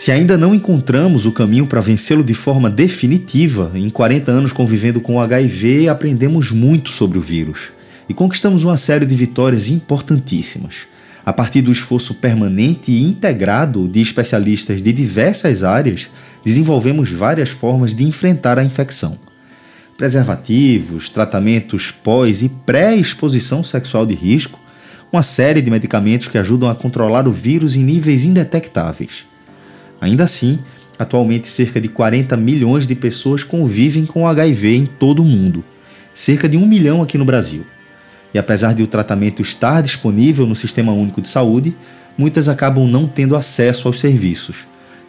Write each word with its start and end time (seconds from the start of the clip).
Se 0.00 0.12
ainda 0.12 0.38
não 0.38 0.54
encontramos 0.54 1.26
o 1.26 1.32
caminho 1.32 1.66
para 1.66 1.80
vencê-lo 1.80 2.22
de 2.22 2.32
forma 2.32 2.70
definitiva, 2.70 3.72
em 3.74 3.90
40 3.90 4.30
anos 4.30 4.52
convivendo 4.52 5.00
com 5.00 5.16
o 5.16 5.20
HIV, 5.20 5.88
aprendemos 5.88 6.52
muito 6.52 6.92
sobre 6.92 7.18
o 7.18 7.20
vírus 7.20 7.72
e 8.08 8.14
conquistamos 8.14 8.62
uma 8.62 8.78
série 8.78 9.04
de 9.04 9.16
vitórias 9.16 9.68
importantíssimas. 9.68 10.86
A 11.26 11.32
partir 11.32 11.62
do 11.62 11.72
esforço 11.72 12.14
permanente 12.14 12.92
e 12.92 13.02
integrado 13.02 13.88
de 13.88 14.00
especialistas 14.00 14.80
de 14.80 14.92
diversas 14.92 15.64
áreas, 15.64 16.06
desenvolvemos 16.44 17.10
várias 17.10 17.48
formas 17.48 17.92
de 17.92 18.04
enfrentar 18.04 18.56
a 18.56 18.62
infecção. 18.62 19.18
Preservativos, 19.96 21.10
tratamentos 21.10 21.90
pós 21.90 22.42
e 22.42 22.48
pré-exposição 22.48 23.64
sexual 23.64 24.06
de 24.06 24.14
risco, 24.14 24.60
uma 25.12 25.24
série 25.24 25.60
de 25.60 25.72
medicamentos 25.72 26.28
que 26.28 26.38
ajudam 26.38 26.70
a 26.70 26.74
controlar 26.76 27.26
o 27.26 27.32
vírus 27.32 27.74
em 27.74 27.82
níveis 27.82 28.22
indetectáveis. 28.22 29.26
Ainda 30.00 30.24
assim, 30.24 30.58
atualmente 30.98 31.48
cerca 31.48 31.80
de 31.80 31.88
40 31.88 32.36
milhões 32.36 32.86
de 32.86 32.94
pessoas 32.94 33.44
convivem 33.44 34.04
com 34.04 34.26
HIV 34.26 34.76
em 34.76 34.86
todo 34.86 35.22
o 35.22 35.24
mundo, 35.24 35.64
cerca 36.14 36.48
de 36.48 36.56
um 36.56 36.66
milhão 36.66 37.02
aqui 37.02 37.16
no 37.16 37.24
Brasil. 37.24 37.64
E 38.32 38.38
apesar 38.38 38.74
de 38.74 38.82
o 38.82 38.86
tratamento 38.86 39.40
estar 39.40 39.82
disponível 39.82 40.46
no 40.46 40.56
Sistema 40.56 40.92
Único 40.92 41.22
de 41.22 41.28
Saúde, 41.28 41.74
muitas 42.16 42.48
acabam 42.48 42.86
não 42.86 43.06
tendo 43.06 43.36
acesso 43.36 43.88
aos 43.88 44.00
serviços. 44.00 44.56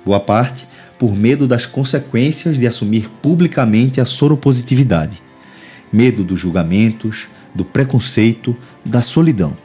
Boa 0.06 0.20
parte 0.20 0.68
por 0.98 1.16
medo 1.16 1.48
das 1.48 1.66
consequências 1.66 2.58
de 2.58 2.68
assumir 2.68 3.10
publicamente 3.22 4.00
a 4.02 4.06
soropositividade, 4.06 5.22
medo 5.92 6.24
dos 6.24 6.40
julgamentos, 6.40 7.28
do 7.56 7.66
preconceito, 7.66 8.56
da 8.86 9.02
solidão. 9.02 9.56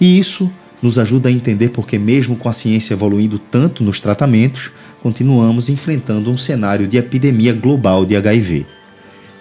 E 0.00 0.18
isso 0.18 0.50
nos 0.82 0.98
ajuda 0.98 1.28
a 1.28 1.32
entender 1.32 1.70
porque, 1.70 1.98
mesmo 1.98 2.36
com 2.36 2.48
a 2.48 2.52
ciência 2.52 2.94
evoluindo 2.94 3.38
tanto 3.38 3.82
nos 3.82 4.00
tratamentos, 4.00 4.70
continuamos 5.02 5.68
enfrentando 5.68 6.30
um 6.30 6.36
cenário 6.36 6.86
de 6.86 6.96
epidemia 6.96 7.52
global 7.52 8.04
de 8.04 8.16
HIV. 8.16 8.66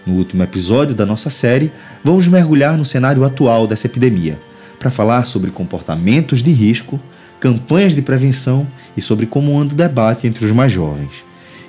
No 0.05 0.13
último 0.13 0.43
episódio 0.43 0.95
da 0.95 1.05
nossa 1.05 1.29
série, 1.29 1.71
vamos 2.03 2.27
mergulhar 2.27 2.77
no 2.77 2.85
cenário 2.85 3.23
atual 3.23 3.67
dessa 3.67 3.87
epidemia, 3.87 4.39
para 4.79 4.89
falar 4.89 5.23
sobre 5.25 5.51
comportamentos 5.51 6.41
de 6.41 6.51
risco, 6.51 6.99
campanhas 7.39 7.93
de 7.93 8.01
prevenção 8.01 8.67
e 8.95 9.01
sobre 9.01 9.25
como 9.25 9.59
anda 9.59 9.73
o 9.73 9.77
debate 9.77 10.25
entre 10.25 10.45
os 10.45 10.51
mais 10.51 10.71
jovens. 10.71 11.11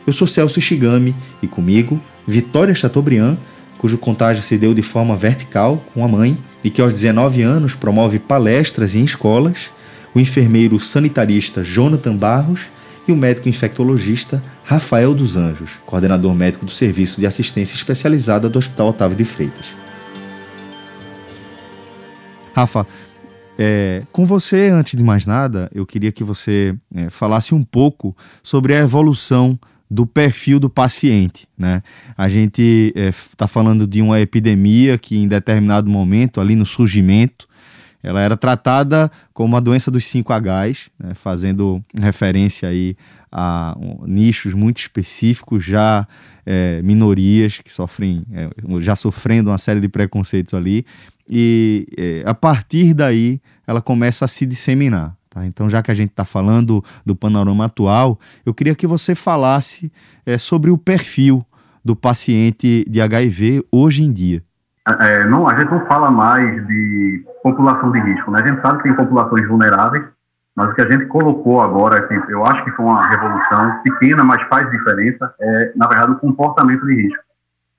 Eu 0.06 0.12
sou 0.12 0.26
Celso 0.26 0.60
Shigami 0.60 1.14
e 1.42 1.46
comigo, 1.46 2.00
Vitória 2.26 2.74
Chateaubriand, 2.74 3.36
cujo 3.76 3.98
contágio 3.98 4.42
se 4.42 4.56
deu 4.56 4.72
de 4.72 4.82
forma 4.82 5.16
vertical 5.16 5.82
com 5.92 6.04
a 6.04 6.08
mãe 6.08 6.36
e 6.62 6.70
que 6.70 6.80
aos 6.80 6.92
19 6.92 7.42
anos 7.42 7.74
promove 7.74 8.18
palestras 8.18 8.94
em 8.94 9.04
escolas, 9.04 9.70
o 10.14 10.20
enfermeiro 10.20 10.80
sanitarista 10.80 11.62
Jonathan 11.62 12.16
Barros 12.16 12.62
e 13.06 13.12
o 13.12 13.16
médico 13.16 13.48
infectologista 13.48 14.42
Rafael 14.64 15.14
dos 15.14 15.36
Anjos, 15.36 15.70
coordenador 15.86 16.34
médico 16.34 16.66
do 16.66 16.70
Serviço 16.70 17.20
de 17.20 17.26
Assistência 17.26 17.74
Especializada 17.74 18.48
do 18.48 18.58
Hospital 18.58 18.88
Otávio 18.88 19.16
de 19.16 19.24
Freitas. 19.24 19.66
Rafa, 22.54 22.86
é, 23.56 24.02
com 24.12 24.26
você, 24.26 24.68
antes 24.68 24.96
de 24.96 25.02
mais 25.02 25.26
nada, 25.26 25.70
eu 25.74 25.86
queria 25.86 26.12
que 26.12 26.22
você 26.22 26.76
é, 26.94 27.08
falasse 27.08 27.54
um 27.54 27.64
pouco 27.64 28.16
sobre 28.42 28.74
a 28.74 28.78
evolução 28.78 29.58
do 29.90 30.06
perfil 30.06 30.60
do 30.60 30.68
paciente. 30.68 31.48
Né? 31.56 31.82
A 32.16 32.28
gente 32.28 32.92
está 32.94 33.44
é, 33.44 33.48
falando 33.48 33.86
de 33.86 34.02
uma 34.02 34.20
epidemia 34.20 34.98
que, 34.98 35.16
em 35.16 35.26
determinado 35.26 35.88
momento, 35.88 36.40
ali 36.40 36.54
no 36.54 36.66
surgimento, 36.66 37.46
ela 38.02 38.20
era 38.20 38.36
tratada 38.36 39.10
como 39.32 39.54
uma 39.54 39.60
doença 39.60 39.90
dos 39.90 40.04
5Hs, 40.04 40.88
né? 40.98 41.14
fazendo 41.14 41.82
referência 42.00 42.68
aí 42.68 42.96
a 43.30 43.76
um, 43.78 44.06
nichos 44.06 44.54
muito 44.54 44.78
específicos, 44.78 45.64
já 45.64 46.06
é, 46.46 46.80
minorias 46.82 47.58
que 47.58 47.72
sofrem, 47.72 48.24
é, 48.32 48.48
já 48.80 48.94
sofrendo 48.94 49.50
uma 49.50 49.58
série 49.58 49.80
de 49.80 49.88
preconceitos 49.88 50.54
ali, 50.54 50.86
e 51.30 51.86
é, 51.98 52.22
a 52.24 52.34
partir 52.34 52.94
daí 52.94 53.40
ela 53.66 53.82
começa 53.82 54.24
a 54.24 54.28
se 54.28 54.46
disseminar. 54.46 55.14
Tá? 55.30 55.44
Então, 55.44 55.68
já 55.68 55.82
que 55.82 55.90
a 55.90 55.94
gente 55.94 56.10
está 56.10 56.24
falando 56.24 56.82
do 57.04 57.14
panorama 57.14 57.66
atual, 57.66 58.18
eu 58.44 58.54
queria 58.54 58.74
que 58.74 58.86
você 58.86 59.14
falasse 59.14 59.92
é, 60.24 60.38
sobre 60.38 60.70
o 60.70 60.78
perfil 60.78 61.44
do 61.84 61.94
paciente 61.94 62.84
de 62.88 63.00
HIV 63.00 63.64
hoje 63.72 64.02
em 64.02 64.12
dia. 64.12 64.42
É, 65.00 65.24
não, 65.26 65.46
a 65.46 65.54
gente 65.54 65.70
não 65.70 65.84
fala 65.86 66.10
mais 66.10 66.66
de 66.66 67.24
população 67.42 67.92
de 67.92 68.00
risco, 68.00 68.30
né? 68.30 68.40
A 68.40 68.46
gente 68.46 68.60
sabe 68.62 68.78
que 68.78 68.84
tem 68.84 68.94
populações 68.94 69.46
vulneráveis, 69.46 70.04
mas 70.56 70.70
o 70.70 70.74
que 70.74 70.80
a 70.80 70.90
gente 70.90 71.06
colocou 71.06 71.60
agora, 71.60 72.04
assim, 72.04 72.20
eu 72.30 72.44
acho 72.46 72.64
que 72.64 72.70
foi 72.72 72.84
uma 72.84 73.06
revolução 73.06 73.80
pequena, 73.82 74.24
mas 74.24 74.42
faz 74.48 74.68
diferença, 74.70 75.32
é, 75.40 75.72
na 75.76 75.86
verdade, 75.86 76.12
o 76.12 76.18
comportamento 76.18 76.86
de 76.86 77.02
risco. 77.02 77.22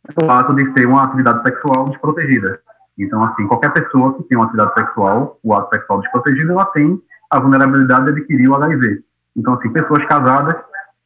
É 0.07 0.23
o 0.23 0.27
fato 0.27 0.53
de 0.53 0.65
ter 0.73 0.85
uma 0.85 1.03
atividade 1.03 1.41
sexual 1.43 1.89
desprotegida. 1.89 2.59
Então, 2.97 3.23
assim, 3.23 3.47
qualquer 3.47 3.71
pessoa 3.73 4.13
que 4.15 4.23
tem 4.23 4.37
uma 4.37 4.45
atividade 4.45 4.73
sexual, 4.73 5.39
o 5.43 5.53
ato 5.53 5.69
sexual 5.75 6.01
desprotegido, 6.01 6.51
ela 6.51 6.65
tem 6.65 7.01
a 7.29 7.39
vulnerabilidade 7.39 8.05
de 8.05 8.11
adquirir 8.11 8.49
o 8.49 8.55
HIV. 8.55 9.01
Então, 9.35 9.53
assim, 9.53 9.69
pessoas 9.69 10.03
casadas 10.05 10.55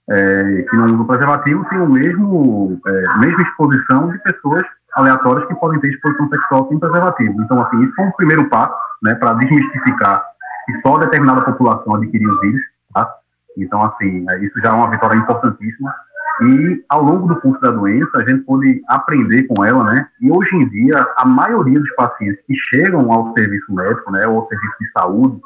é, 0.10 0.66
que 0.70 0.76
não 0.76 0.86
usam 0.86 1.06
preservativo 1.06 1.66
têm 1.70 1.80
o 1.80 1.90
mesmo, 1.90 2.80
é, 2.86 3.18
mesma 3.20 3.42
exposição 3.42 4.10
de 4.10 4.18
pessoas 4.20 4.66
aleatórias 4.96 5.48
que 5.48 5.56
podem 5.56 5.80
ter 5.80 5.90
exposição 5.90 6.30
sexual 6.30 6.68
sem 6.70 6.80
preservativo. 6.80 7.42
Então, 7.42 7.62
assim, 7.62 7.82
isso 7.84 7.96
foi 7.96 8.06
um 8.06 8.12
primeiro 8.12 8.50
passo, 8.50 8.76
né, 9.02 9.16
para 9.16 9.34
desmistificar 9.34 10.24
que 10.66 10.74
só 10.80 10.98
determinada 10.98 11.42
população 11.42 11.96
adquiria 11.96 12.30
o 12.30 12.40
vírus, 12.40 12.62
tá? 12.94 13.10
Então, 13.58 13.84
assim, 13.84 14.26
é, 14.30 14.40
isso 14.40 14.60
já 14.62 14.70
é 14.70 14.74
uma 14.74 14.90
vitória 14.90 15.16
importantíssima. 15.18 15.94
E 16.42 16.84
ao 16.90 17.04
longo 17.04 17.28
do 17.28 17.40
curso 17.42 17.62
da 17.62 17.70
doença, 17.70 18.18
a 18.18 18.26
gente 18.26 18.44
pôde 18.44 18.82
aprender 18.88 19.44
com 19.44 19.64
ela, 19.64 19.84
né? 19.84 20.08
E 20.20 20.32
hoje 20.32 20.56
em 20.56 20.68
dia, 20.70 21.06
a 21.16 21.26
maioria 21.26 21.80
dos 21.80 21.94
pacientes 21.96 22.44
que 22.48 22.56
chegam 22.56 23.12
ao 23.12 23.34
serviço 23.34 23.72
médico, 23.74 24.12
né, 24.12 24.26
ou 24.26 24.40
ao 24.40 24.48
serviço 24.48 24.76
de 24.80 24.92
saúde, 24.92 25.40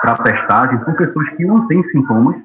para 0.00 0.18
testagem, 0.18 0.82
são 0.84 0.94
pessoas 0.94 1.28
que 1.30 1.44
não 1.44 1.66
têm 1.66 1.82
sintomas 1.84 2.36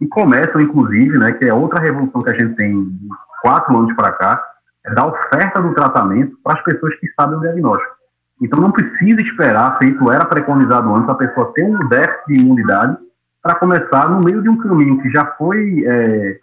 e 0.00 0.06
começam, 0.06 0.60
inclusive, 0.60 1.18
né, 1.18 1.32
que 1.32 1.44
é 1.44 1.52
outra 1.52 1.80
revolução 1.80 2.22
que 2.22 2.30
a 2.30 2.34
gente 2.34 2.54
tem 2.54 2.84
de 2.84 3.08
quatro 3.42 3.76
anos 3.76 3.94
para 3.94 4.12
cá, 4.12 4.42
é 4.86 4.94
da 4.94 5.06
oferta 5.06 5.60
do 5.60 5.74
tratamento 5.74 6.36
para 6.42 6.54
as 6.54 6.62
pessoas 6.62 6.94
que 6.96 7.08
sabem 7.12 7.36
o 7.36 7.40
diagnóstico. 7.40 7.94
Então 8.40 8.58
não 8.58 8.72
precisa 8.72 9.20
esperar, 9.20 9.78
feito 9.78 10.10
era 10.10 10.24
preconizado 10.24 10.94
antes, 10.94 11.08
a 11.10 11.14
pessoa 11.14 11.52
ter 11.54 11.64
um 11.64 11.88
déficit 11.88 12.26
de 12.26 12.34
imunidade 12.36 12.96
para 13.42 13.54
começar 13.54 14.08
no 14.08 14.22
meio 14.22 14.42
de 14.42 14.48
um 14.48 14.56
caminho 14.56 15.00
que 15.02 15.10
já 15.10 15.26
foi 15.36 15.84
é, 15.86 16.38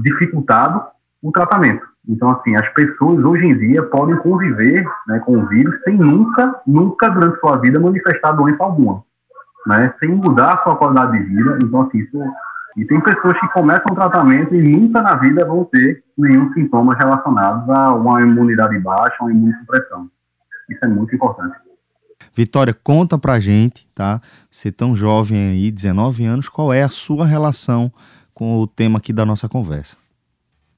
dificultado 0.00 0.82
o 1.20 1.32
tratamento. 1.32 1.84
Então, 2.08 2.30
assim, 2.30 2.56
as 2.56 2.68
pessoas 2.70 3.24
hoje 3.24 3.46
em 3.46 3.56
dia 3.56 3.82
podem 3.84 4.16
conviver 4.16 4.84
né, 5.06 5.20
com 5.20 5.38
o 5.38 5.46
vírus 5.46 5.80
sem 5.84 5.96
nunca, 5.96 6.60
nunca 6.66 7.08
durante 7.08 7.38
sua 7.38 7.56
vida 7.56 7.78
manifestar 7.78 8.32
doença 8.32 8.62
alguma, 8.62 9.04
né, 9.66 9.92
sem 9.98 10.08
mudar 10.10 10.54
a 10.54 10.62
sua 10.62 10.76
qualidade 10.76 11.18
de 11.18 11.24
vida. 11.24 11.58
Então, 11.62 11.82
assim, 11.82 11.98
isso 11.98 12.18
e 12.76 12.86
tem 12.86 13.00
pessoas 13.00 13.38
que 13.38 13.48
começam 13.48 13.92
o 13.92 13.94
tratamento 13.94 14.54
e 14.54 14.62
nunca 14.62 15.02
na 15.02 15.16
vida 15.16 15.44
vão 15.44 15.64
ter 15.64 16.02
nenhum 16.16 16.52
sintoma 16.54 16.94
relacionado 16.94 17.70
a 17.70 17.94
uma 17.94 18.22
imunidade 18.22 18.78
baixa, 18.78 19.16
uma 19.20 19.30
imunossupressão. 19.30 20.10
Isso 20.70 20.82
é 20.82 20.88
muito 20.88 21.14
importante. 21.14 21.56
Vitória, 22.34 22.72
conta 22.72 23.18
pra 23.18 23.38
gente, 23.38 23.86
tá? 23.94 24.22
Você 24.50 24.72
tão 24.72 24.96
jovem 24.96 25.50
aí, 25.50 25.70
19 25.70 26.24
anos, 26.24 26.48
qual 26.48 26.72
é 26.72 26.82
a 26.82 26.88
sua 26.88 27.26
relação 27.26 27.92
com 28.32 28.56
o 28.58 28.66
tema 28.66 28.98
aqui 28.98 29.12
da 29.12 29.26
nossa 29.26 29.48
conversa? 29.48 29.96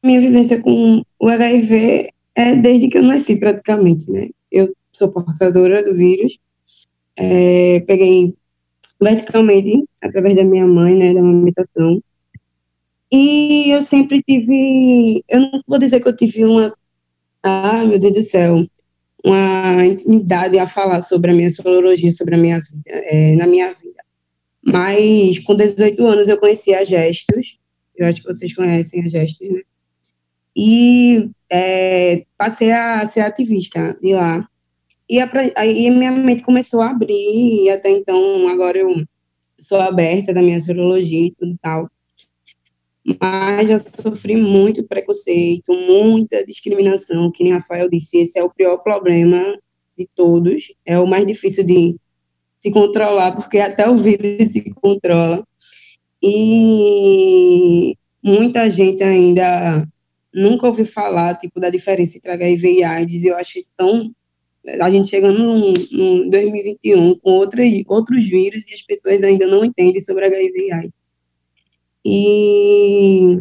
Minha 0.05 0.21
vivência 0.21 0.61
com 0.61 1.03
o 1.21 1.28
HIV 1.28 2.09
é 2.34 2.56
desde 2.56 2.89
que 2.89 2.99
eu 2.99 3.03
nasci, 3.05 3.39
praticamente, 3.39 4.11
né? 4.11 4.27
Eu 4.50 4.75
sou 4.93 5.12
portadora 5.12 5.84
do 5.84 5.94
vírus, 5.94 6.39
é, 7.17 7.84
peguei 7.87 8.34
verticalmente, 9.04 9.84
através 10.03 10.34
da 10.34 10.44
minha 10.44 10.66
mãe, 10.66 10.96
né, 10.96 11.12
da 11.12 11.20
amamentação. 11.20 12.02
E 13.12 13.70
eu 13.70 13.81
sempre 13.82 14.23
tive, 14.23 15.23
eu 15.29 15.40
não 15.40 15.62
vou 15.69 15.79
dizer 15.79 16.00
que 16.00 16.08
eu 16.08 16.17
tive 16.17 16.44
uma, 16.44 16.75
ah, 17.44 17.84
meu 17.87 17.99
Deus 17.99 18.14
do 18.14 18.23
céu, 18.23 18.64
uma 19.25 19.84
intimidade 19.84 20.58
a 20.58 20.67
falar 20.67 21.00
sobre 21.02 21.31
a 21.31 21.34
minha 21.34 21.50
sorologia, 21.50 22.11
sobre 22.12 22.34
a 22.34 22.38
minha 22.38 22.58
vida, 22.58 22.82
é, 22.87 23.37
na 23.37 23.46
minha 23.46 23.69
vida. 23.69 24.02
Mas 24.67 25.38
com 25.40 25.55
18 25.55 26.02
anos 26.06 26.29
eu 26.29 26.38
conheci 26.38 26.75
a 26.75 26.82
Gestos, 26.82 27.58
eu 27.96 28.06
acho 28.06 28.23
que 28.23 28.32
vocês 28.32 28.55
conhecem 28.55 29.05
a 29.05 29.08
Gestos, 29.08 29.49
né? 29.49 29.61
E 30.56 31.31
é, 31.50 32.25
passei 32.38 32.73
a 32.73 33.06
ser 33.06 33.20
ativista 33.20 33.99
de 34.00 34.14
lá. 34.14 34.49
E 35.09 35.19
aí 35.56 35.91
minha 35.91 36.11
mente 36.12 36.43
começou 36.43 36.81
a 36.81 36.91
abrir, 36.91 37.65
e 37.65 37.71
até 37.71 37.91
então, 37.91 38.49
agora 38.49 38.79
eu 38.79 39.05
sou 39.59 39.79
aberta 39.81 40.33
da 40.33 40.43
minha 40.43 40.61
sorologia 40.61 41.27
e 41.27 41.33
tudo 41.33 41.56
tal. 41.61 41.91
Mas 43.21 43.69
já 43.69 43.79
sofri 43.79 44.37
muito 44.37 44.83
preconceito, 44.85 45.79
muita 45.87 46.45
discriminação, 46.45 47.31
que 47.31 47.45
nem 47.45 47.53
Rafael 47.53 47.89
disse, 47.89 48.17
esse 48.19 48.39
é 48.39 48.43
o 48.43 48.51
pior 48.51 48.79
problema 48.79 49.39
de 49.97 50.09
todos, 50.15 50.73
é 50.87 50.99
o 50.99 51.06
mais 51.06 51.27
difícil 51.27 51.65
de 51.65 51.97
se 52.56 52.71
controlar, 52.71 53.33
porque 53.33 53.59
até 53.59 53.89
o 53.89 53.97
vírus 53.97 54.53
se 54.53 54.73
controla. 54.73 55.47
e 56.23 57.95
muita 58.23 58.71
gente 58.71 59.03
ainda 59.05 59.87
nunca 60.35 60.67
ouviu 60.67 60.87
falar, 60.87 61.35
tipo, 61.35 61.61
da 61.61 61.69
diferença 61.69 62.17
entre 62.17 62.31
HIV 62.31 62.79
e 62.79 62.85
AIDS, 62.85 63.25
eu 63.25 63.37
acho 63.37 63.59
isso 63.59 63.75
tão... 63.77 64.11
A 64.81 64.90
gente 64.90 65.11
chegando 65.11 65.38
no, 65.38 65.72
no 65.72 66.31
2021 66.31 67.19
com 67.19 67.31
outras, 67.32 67.70
outros 67.87 68.28
vírus 68.28 68.66
e 68.69 68.75
as 68.75 68.82
pessoas 68.82 69.22
ainda 69.22 69.46
não 69.46 69.64
entendem 69.64 70.00
sobre 70.00 70.26
HIV 70.26 70.52
e 70.56 70.72
AIDS. 70.72 70.93
E 72.06 73.38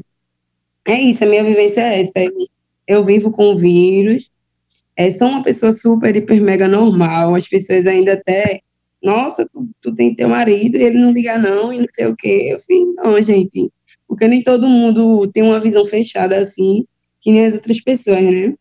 é 0.87 1.01
isso, 1.01 1.23
a 1.23 1.27
minha 1.27 1.43
vivência 1.43 1.81
é 1.81 2.01
essa. 2.01 2.25
Eu 2.87 3.05
vivo 3.05 3.31
com 3.31 3.55
vírus, 3.55 4.29
é, 4.97 5.09
sou 5.11 5.27
uma 5.27 5.43
pessoa 5.43 5.71
super, 5.71 6.15
hiper, 6.15 6.41
mega 6.41 6.67
normal, 6.67 7.35
as 7.35 7.47
pessoas 7.47 7.85
ainda 7.87 8.13
até 8.13 8.61
nossa, 9.03 9.45
tu, 9.51 9.69
tu 9.81 9.93
tem 9.93 10.15
teu 10.15 10.29
marido 10.29 10.77
e 10.77 10.83
ele 10.83 10.99
não 10.99 11.11
liga 11.11 11.37
não, 11.37 11.73
e 11.73 11.79
não 11.79 11.87
sei 11.93 12.05
o 12.07 12.15
quê. 12.15 12.49
Eu 12.53 12.59
falei, 12.59 12.85
não, 12.95 13.17
gente, 13.21 13.69
porque 14.07 14.27
nem 14.27 14.41
todo 14.41 14.67
mundo 14.67 15.27
tem 15.27 15.43
uma 15.43 15.59
visão 15.59 15.83
fechada 15.85 16.37
assim, 16.37 16.85
que 17.19 17.31
nem 17.31 17.45
as 17.45 17.55
outras 17.55 17.81
pessoas, 17.81 18.23
né? 18.23 18.55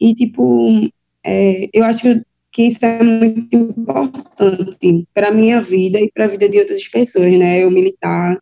E, 0.00 0.14
tipo, 0.14 0.88
é, 1.24 1.68
eu 1.72 1.84
acho 1.84 2.20
que 2.50 2.64
isso 2.64 2.84
é 2.84 3.02
muito 3.02 3.56
importante 3.56 5.08
para 5.14 5.28
a 5.28 5.32
minha 5.32 5.60
vida 5.60 5.98
e 5.98 6.10
para 6.12 6.26
a 6.26 6.28
vida 6.28 6.48
de 6.48 6.58
outras 6.58 6.86
pessoas, 6.88 7.36
né? 7.38 7.62
Eu 7.62 7.70
militar, 7.70 8.38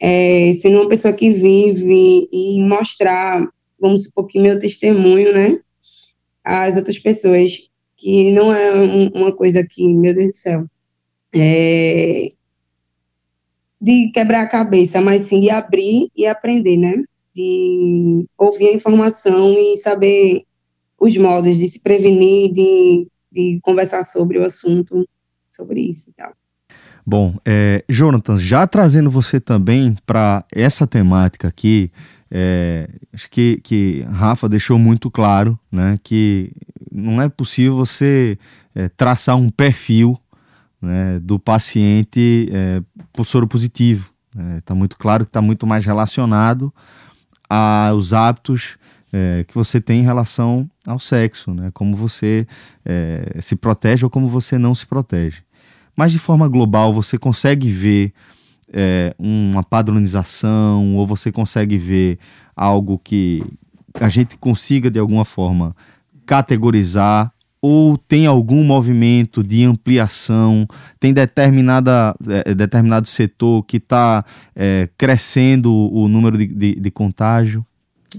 é, 0.00 0.52
sendo 0.60 0.80
uma 0.80 0.88
pessoa 0.88 1.14
que 1.14 1.30
vive 1.30 2.28
e 2.32 2.62
mostrar, 2.62 3.46
vamos 3.80 4.04
supor 4.04 4.26
que 4.26 4.40
meu 4.40 4.58
testemunho, 4.58 5.32
né? 5.32 5.60
Às 6.42 6.76
outras 6.76 6.98
pessoas 6.98 7.68
que 7.96 8.32
não 8.32 8.52
é 8.52 8.74
um, 8.74 9.08
uma 9.08 9.32
coisa 9.32 9.64
que, 9.68 9.94
meu 9.94 10.14
Deus 10.14 10.30
do 10.30 10.36
céu, 10.36 10.66
é 11.34 12.28
de 13.80 14.10
quebrar 14.12 14.42
a 14.42 14.48
cabeça, 14.48 15.00
mas 15.00 15.22
sim 15.22 15.40
de 15.40 15.50
abrir 15.50 16.08
e 16.16 16.26
aprender, 16.26 16.76
né? 16.76 16.94
De 17.34 18.26
ouvir 18.36 18.68
a 18.68 18.72
informação 18.72 19.54
e 19.56 19.76
saber 19.76 20.42
os 21.00 21.16
modos 21.16 21.56
de 21.56 21.68
se 21.68 21.80
prevenir, 21.80 22.52
de, 22.52 23.06
de 23.30 23.60
conversar 23.62 24.04
sobre 24.04 24.38
o 24.38 24.44
assunto, 24.44 25.08
sobre 25.48 25.80
isso 25.80 26.10
e 26.10 26.12
tal. 26.12 26.32
Bom, 27.06 27.36
é, 27.44 27.84
Jonathan, 27.88 28.38
já 28.38 28.66
trazendo 28.66 29.10
você 29.10 29.40
também 29.40 29.96
para 30.04 30.44
essa 30.52 30.86
temática 30.86 31.48
aqui, 31.48 31.90
é, 32.30 32.88
acho 33.12 33.30
que, 33.30 33.60
que 33.62 34.02
Rafa 34.02 34.48
deixou 34.48 34.78
muito 34.78 35.10
claro 35.10 35.58
né, 35.72 35.98
que 36.02 36.52
não 36.92 37.22
é 37.22 37.28
possível 37.28 37.76
você 37.76 38.38
é, 38.74 38.88
traçar 38.90 39.36
um 39.36 39.48
perfil 39.48 40.18
né, 40.82 41.18
do 41.20 41.38
paciente 41.38 42.50
é, 42.52 42.82
por 43.12 43.24
soro 43.24 43.48
positivo. 43.48 44.10
Está 44.58 44.74
né? 44.74 44.78
Muito 44.78 44.96
claro 44.96 45.24
que 45.24 45.30
está 45.30 45.40
muito 45.40 45.66
mais 45.66 45.84
relacionado 45.84 46.72
aos 47.48 48.12
hábitos 48.12 48.76
é, 49.12 49.44
que 49.44 49.54
você 49.54 49.80
tem 49.80 50.00
em 50.00 50.04
relação 50.04 50.68
ao 50.86 50.98
sexo, 50.98 51.52
né? 51.52 51.70
como 51.72 51.96
você 51.96 52.46
é, 52.84 53.38
se 53.40 53.56
protege 53.56 54.04
ou 54.04 54.10
como 54.10 54.28
você 54.28 54.58
não 54.58 54.74
se 54.74 54.86
protege. 54.86 55.42
Mas 55.96 56.12
de 56.12 56.18
forma 56.18 56.46
global, 56.46 56.94
você 56.94 57.18
consegue 57.18 57.70
ver 57.70 58.12
é, 58.72 59.14
uma 59.18 59.62
padronização 59.62 60.96
ou 60.96 61.06
você 61.06 61.32
consegue 61.32 61.76
ver 61.76 62.18
algo 62.54 62.98
que 62.98 63.42
a 63.94 64.08
gente 64.08 64.36
consiga 64.36 64.90
de 64.90 64.98
alguma 64.98 65.24
forma 65.24 65.74
categorizar 66.26 67.32
ou 67.60 67.98
tem 67.98 68.26
algum 68.26 68.62
movimento 68.62 69.42
de 69.42 69.64
ampliação, 69.64 70.66
tem 71.00 71.12
determinada, 71.12 72.14
é, 72.28 72.54
determinado 72.54 73.08
setor 73.08 73.64
que 73.64 73.78
está 73.78 74.24
é, 74.54 74.88
crescendo 74.96 75.74
o 75.74 76.06
número 76.06 76.38
de, 76.38 76.46
de, 76.46 76.74
de 76.76 76.90
contágio? 76.90 77.66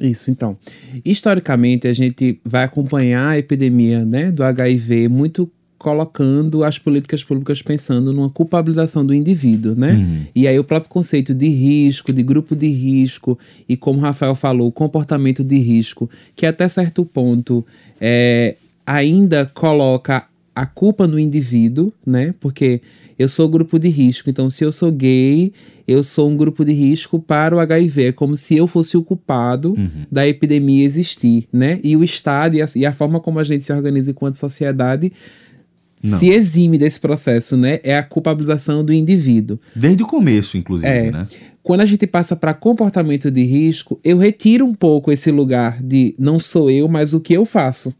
Isso, 0.01 0.31
então. 0.31 0.57
Historicamente, 1.03 1.87
a 1.87 1.93
gente 1.93 2.39
vai 2.43 2.63
acompanhar 2.63 3.29
a 3.29 3.37
epidemia 3.37 4.05
né, 4.05 4.31
do 4.31 4.43
HIV 4.43 5.07
muito 5.07 5.49
colocando 5.79 6.65
as 6.65 6.77
políticas 6.77 7.23
públicas 7.23 7.61
pensando 7.61 8.11
numa 8.11 8.29
culpabilização 8.29 9.03
do 9.03 9.13
indivíduo, 9.13 9.73
né? 9.75 9.93
Uhum. 9.93 10.25
E 10.35 10.45
aí 10.45 10.59
o 10.59 10.63
próprio 10.63 10.89
conceito 10.89 11.33
de 11.33 11.47
risco, 11.47 12.11
de 12.11 12.21
grupo 12.21 12.53
de 12.53 12.67
risco, 12.67 13.39
e 13.67 13.77
como 13.77 13.97
o 13.97 14.01
Rafael 14.01 14.35
falou, 14.35 14.69
comportamento 14.73 15.41
de 15.41 15.57
risco, 15.57 16.09
que 16.35 16.45
até 16.45 16.67
certo 16.67 17.05
ponto 17.05 17.65
é, 17.99 18.57
ainda 18.85 19.45
coloca 19.45 20.25
a 20.53 20.65
culpa 20.65 21.07
no 21.07 21.17
indivíduo, 21.17 21.93
né? 22.05 22.35
Porque 22.41 22.81
eu 23.17 23.29
sou 23.29 23.47
grupo 23.47 23.79
de 23.79 23.87
risco, 23.87 24.29
então 24.29 24.49
se 24.49 24.65
eu 24.65 24.73
sou 24.73 24.91
gay, 24.91 25.53
eu 25.89 26.03
sou 26.03 26.29
um 26.29 26.37
grupo 26.37 26.63
de 26.63 26.71
risco 26.71 27.19
para 27.19 27.55
o 27.55 27.59
HIV. 27.59 28.05
É 28.05 28.11
como 28.11 28.35
se 28.35 28.55
eu 28.55 28.67
fosse 28.67 28.95
o 28.95 29.03
culpado 29.03 29.71
uhum. 29.71 30.05
da 30.11 30.27
epidemia 30.27 30.85
existir, 30.85 31.47
né? 31.51 31.79
E 31.83 31.97
o 31.97 32.03
Estado 32.03 32.55
e 32.55 32.61
a, 32.61 32.67
e 32.75 32.85
a 32.85 32.93
forma 32.93 33.19
como 33.19 33.39
a 33.39 33.43
gente 33.43 33.65
se 33.65 33.73
organiza 33.73 34.11
enquanto 34.11 34.35
sociedade 34.35 35.11
não. 36.03 36.19
se 36.19 36.29
exime 36.29 36.77
desse 36.77 36.99
processo, 36.99 37.57
né? 37.57 37.79
É 37.83 37.97
a 37.97 38.03
culpabilização 38.03 38.85
do 38.85 38.93
indivíduo. 38.93 39.59
Desde 39.75 40.03
o 40.03 40.05
começo, 40.05 40.57
inclusive, 40.57 40.87
é. 40.87 41.09
né? 41.09 41.27
Quando 41.63 41.81
a 41.81 41.85
gente 41.87 42.05
passa 42.05 42.35
para 42.35 42.53
comportamento 42.53 43.31
de 43.31 43.41
risco, 43.41 43.99
eu 44.03 44.19
retiro 44.19 44.67
um 44.67 44.75
pouco 44.75 45.11
esse 45.11 45.31
lugar 45.31 45.81
de 45.81 46.13
não 46.19 46.39
sou 46.39 46.69
eu, 46.69 46.87
mas 46.87 47.15
o 47.15 47.19
que 47.19 47.33
eu 47.33 47.45
faço. 47.45 47.91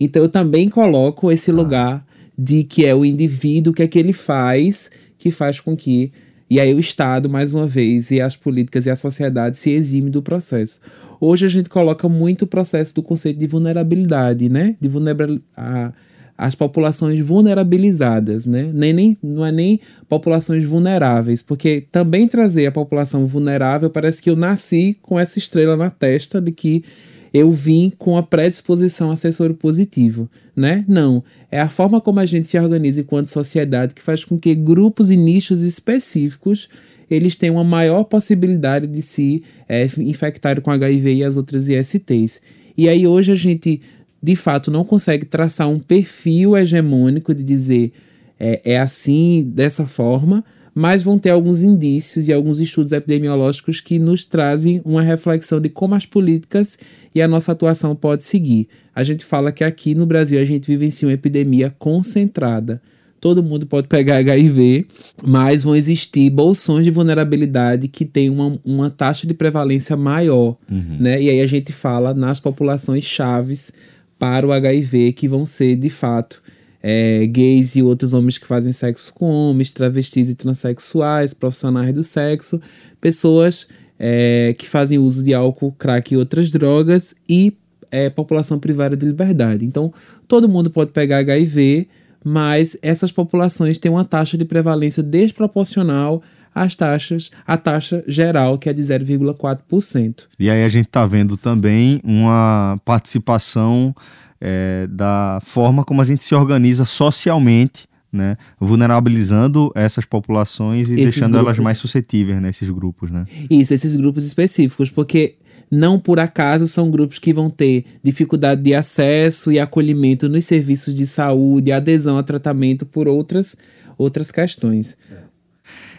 Então 0.00 0.20
eu 0.20 0.28
também 0.28 0.68
coloco 0.68 1.30
esse 1.30 1.52
ah. 1.52 1.54
lugar 1.54 2.06
de 2.36 2.64
que 2.64 2.84
é 2.84 2.92
o 2.92 3.04
indivíduo, 3.04 3.72
o 3.72 3.74
que 3.74 3.84
é 3.84 3.86
que 3.86 3.98
ele 4.00 4.12
faz, 4.12 4.90
que 5.16 5.30
faz 5.30 5.60
com 5.60 5.76
que 5.76 6.10
e 6.50 6.58
aí 6.58 6.74
o 6.74 6.80
Estado, 6.80 7.28
mais 7.28 7.54
uma 7.54 7.66
vez, 7.66 8.10
e 8.10 8.20
as 8.20 8.34
políticas 8.34 8.84
e 8.84 8.90
a 8.90 8.96
sociedade 8.96 9.56
se 9.56 9.70
exime 9.70 10.10
do 10.10 10.20
processo. 10.20 10.80
Hoje 11.20 11.46
a 11.46 11.48
gente 11.48 11.68
coloca 11.68 12.08
muito 12.08 12.42
o 12.42 12.46
processo 12.46 12.94
do 12.94 13.02
conceito 13.02 13.38
de 13.38 13.46
vulnerabilidade, 13.46 14.48
né? 14.48 14.74
De 14.80 14.88
vulnerabilidade 14.88 15.94
as 16.40 16.54
populações 16.54 17.20
vulnerabilizadas, 17.20 18.46
né? 18.46 18.70
Nem, 18.72 18.94
nem, 18.94 19.18
não 19.22 19.44
é 19.44 19.52
nem 19.52 19.78
populações 20.08 20.64
vulneráveis, 20.64 21.42
porque 21.42 21.84
também 21.92 22.26
trazer 22.26 22.66
a 22.66 22.72
população 22.72 23.26
vulnerável 23.26 23.90
parece 23.90 24.22
que 24.22 24.30
eu 24.30 24.36
nasci 24.36 24.96
com 25.02 25.20
essa 25.20 25.38
estrela 25.38 25.76
na 25.76 25.90
testa 25.90 26.40
de 26.40 26.50
que 26.50 26.82
eu 27.32 27.50
vim 27.50 27.92
com 27.96 28.16
a 28.16 28.22
predisposição 28.22 29.10
a 29.10 29.16
ser 29.16 29.32
soro 29.32 29.54
positivo, 29.54 30.28
né? 30.54 30.84
Não, 30.88 31.22
é 31.50 31.60
a 31.60 31.68
forma 31.68 32.00
como 32.00 32.20
a 32.20 32.26
gente 32.26 32.48
se 32.48 32.58
organiza 32.58 33.00
enquanto 33.00 33.28
sociedade 33.28 33.94
que 33.94 34.02
faz 34.02 34.24
com 34.24 34.38
que 34.38 34.54
grupos 34.54 35.10
e 35.10 35.16
nichos 35.16 35.62
específicos 35.62 36.68
eles 37.10 37.36
tenham 37.36 37.56
uma 37.56 37.64
maior 37.64 38.04
possibilidade 38.04 38.86
de 38.86 39.02
se 39.02 39.42
é, 39.68 39.84
infectar 39.98 40.60
com 40.60 40.70
HIV 40.70 41.14
e 41.14 41.24
as 41.24 41.36
outras 41.36 41.68
ISTs. 41.68 42.40
E 42.76 42.88
aí 42.88 43.06
hoje 43.06 43.32
a 43.32 43.36
gente 43.36 43.80
de 44.22 44.36
fato 44.36 44.70
não 44.70 44.84
consegue 44.84 45.24
traçar 45.24 45.68
um 45.68 45.78
perfil 45.78 46.56
hegemônico 46.56 47.34
de 47.34 47.42
dizer 47.42 47.92
é, 48.38 48.60
é 48.72 48.80
assim, 48.80 49.50
dessa 49.54 49.86
forma, 49.86 50.44
mas 50.80 51.02
vão 51.02 51.18
ter 51.18 51.28
alguns 51.28 51.62
indícios 51.62 52.26
e 52.26 52.32
alguns 52.32 52.58
estudos 52.58 52.90
epidemiológicos 52.92 53.82
que 53.82 53.98
nos 53.98 54.24
trazem 54.24 54.80
uma 54.82 55.02
reflexão 55.02 55.60
de 55.60 55.68
como 55.68 55.94
as 55.94 56.06
políticas 56.06 56.78
e 57.14 57.20
a 57.20 57.28
nossa 57.28 57.52
atuação 57.52 57.94
pode 57.94 58.24
seguir. 58.24 58.66
A 58.94 59.04
gente 59.04 59.22
fala 59.22 59.52
que 59.52 59.62
aqui 59.62 59.94
no 59.94 60.06
Brasil 60.06 60.40
a 60.40 60.44
gente 60.44 60.66
vivencia 60.66 61.06
uma 61.06 61.12
epidemia 61.12 61.68
concentrada. 61.78 62.80
Todo 63.20 63.42
mundo 63.42 63.66
pode 63.66 63.88
pegar 63.88 64.16
HIV, 64.16 64.86
mas 65.22 65.64
vão 65.64 65.76
existir 65.76 66.30
bolsões 66.30 66.86
de 66.86 66.90
vulnerabilidade 66.90 67.86
que 67.86 68.06
têm 68.06 68.30
uma, 68.30 68.58
uma 68.64 68.88
taxa 68.88 69.26
de 69.26 69.34
prevalência 69.34 69.98
maior, 69.98 70.56
uhum. 70.70 70.96
né? 70.98 71.20
E 71.20 71.28
aí 71.28 71.42
a 71.42 71.46
gente 71.46 71.74
fala 71.74 72.14
nas 72.14 72.40
populações 72.40 73.04
chaves 73.04 73.70
para 74.18 74.46
o 74.46 74.50
HIV, 74.50 75.12
que 75.12 75.28
vão 75.28 75.44
ser, 75.44 75.76
de 75.76 75.90
fato, 75.90 76.42
é, 76.82 77.26
gays 77.26 77.76
e 77.76 77.82
outros 77.82 78.12
homens 78.12 78.38
que 78.38 78.46
fazem 78.46 78.72
sexo 78.72 79.12
com 79.12 79.26
homens, 79.26 79.72
travestis 79.72 80.28
e 80.28 80.34
transexuais, 80.34 81.34
profissionais 81.34 81.92
do 81.92 82.02
sexo, 82.02 82.60
pessoas 83.00 83.66
é, 83.98 84.54
que 84.58 84.66
fazem 84.66 84.98
uso 84.98 85.22
de 85.22 85.34
álcool, 85.34 85.72
crack 85.72 86.14
e 86.14 86.16
outras 86.16 86.50
drogas 86.50 87.14
e 87.28 87.52
é, 87.90 88.08
população 88.08 88.58
privada 88.58 88.96
de 88.96 89.04
liberdade. 89.04 89.64
Então, 89.64 89.92
todo 90.26 90.48
mundo 90.48 90.70
pode 90.70 90.92
pegar 90.92 91.18
HIV, 91.18 91.86
mas 92.24 92.76
essas 92.80 93.12
populações 93.12 93.78
têm 93.78 93.90
uma 93.90 94.04
taxa 94.04 94.38
de 94.38 94.44
prevalência 94.44 95.02
desproporcional 95.02 96.22
às 96.54 96.76
taxas, 96.76 97.30
a 97.46 97.56
taxa 97.56 98.02
geral, 98.06 98.58
que 98.58 98.68
é 98.68 98.72
de 98.72 98.82
0,4%. 98.82 100.24
E 100.38 100.50
aí 100.50 100.64
a 100.64 100.68
gente 100.68 100.86
está 100.86 101.06
vendo 101.06 101.36
também 101.36 102.00
uma 102.04 102.80
participação 102.84 103.94
é, 104.40 104.86
da 104.88 105.38
forma 105.42 105.84
como 105.84 106.00
a 106.00 106.04
gente 106.04 106.24
se 106.24 106.34
organiza 106.34 106.84
socialmente 106.84 107.88
né, 108.12 108.36
vulnerabilizando 108.58 109.70
essas 109.74 110.04
populações 110.04 110.88
e 110.88 110.94
esses 110.94 111.04
deixando 111.04 111.32
grupos. 111.32 111.46
elas 111.46 111.58
mais 111.58 111.78
suscetíveis, 111.78 112.40
né, 112.40 112.48
esses 112.50 112.68
grupos, 112.68 113.10
né? 113.10 113.24
Isso, 113.48 113.72
esses 113.72 113.94
grupos 113.94 114.24
específicos, 114.24 114.90
porque 114.90 115.36
não 115.70 115.98
por 115.98 116.18
acaso 116.18 116.66
são 116.66 116.90
grupos 116.90 117.18
que 117.18 117.32
vão 117.32 117.48
ter 117.48 117.84
dificuldade 118.02 118.62
de 118.62 118.74
acesso 118.74 119.52
e 119.52 119.60
acolhimento 119.60 120.28
nos 120.28 120.44
serviços 120.44 120.92
de 120.92 121.06
saúde, 121.06 121.70
adesão 121.70 122.18
a 122.18 122.22
tratamento 122.22 122.84
por 122.84 123.06
outras 123.06 123.56
outras 123.96 124.30
questões. 124.30 124.96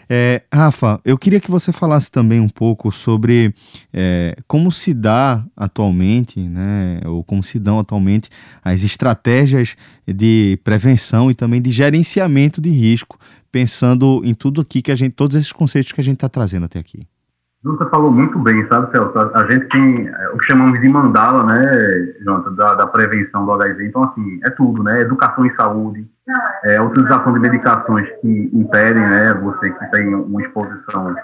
É, 0.08 0.42
Rafa, 0.52 1.00
eu 1.04 1.16
queria 1.16 1.40
que 1.40 1.50
você 1.50 1.72
falasse 1.72 2.10
também 2.10 2.40
um 2.40 2.48
pouco 2.48 2.90
sobre 2.92 3.54
é, 3.92 4.36
como 4.46 4.70
se 4.70 4.92
dá 4.92 5.44
atualmente, 5.56 6.40
né, 6.40 7.00
ou 7.04 7.22
como 7.24 7.42
se 7.42 7.58
dão 7.58 7.78
atualmente 7.78 8.28
as 8.62 8.82
estratégias 8.82 9.76
de 10.06 10.58
prevenção 10.64 11.30
e 11.30 11.34
também 11.34 11.60
de 11.60 11.70
gerenciamento 11.70 12.60
de 12.60 12.70
risco, 12.70 13.18
pensando 13.50 14.22
em 14.24 14.34
tudo 14.34 14.60
aqui 14.60 14.82
que 14.82 14.92
a 14.92 14.94
gente, 14.94 15.14
todos 15.14 15.36
esses 15.36 15.52
conceitos 15.52 15.92
que 15.92 16.00
a 16.00 16.04
gente 16.04 16.16
está 16.16 16.28
trazendo 16.28 16.66
até 16.66 16.78
aqui. 16.78 17.06
Você 17.64 17.88
falou 17.90 18.10
muito 18.10 18.36
bem, 18.40 18.66
sabe, 18.66 18.90
Celso? 18.90 19.16
A 19.16 19.44
gente 19.48 19.68
tem 19.68 20.08
é, 20.08 20.28
o 20.30 20.36
que 20.36 20.46
chamamos 20.46 20.80
de 20.80 20.88
mandala, 20.88 21.44
né, 21.44 22.12
Jonathan, 22.24 22.54
da, 22.54 22.74
da, 22.74 22.86
prevenção 22.88 23.46
do 23.46 23.52
HIV. 23.52 23.86
Então, 23.86 24.02
assim, 24.02 24.40
é 24.42 24.50
tudo, 24.50 24.82
né? 24.82 25.02
Educação 25.02 25.46
em 25.46 25.50
saúde, 25.50 26.04
é, 26.64 26.78
a 26.78 26.82
utilização 26.82 27.32
de 27.32 27.38
medicações 27.38 28.08
que 28.20 28.50
impedem, 28.52 29.06
né, 29.06 29.34
você 29.34 29.70
que 29.70 29.90
tem 29.92 30.12
uma 30.12 30.42
exposição 30.42 31.14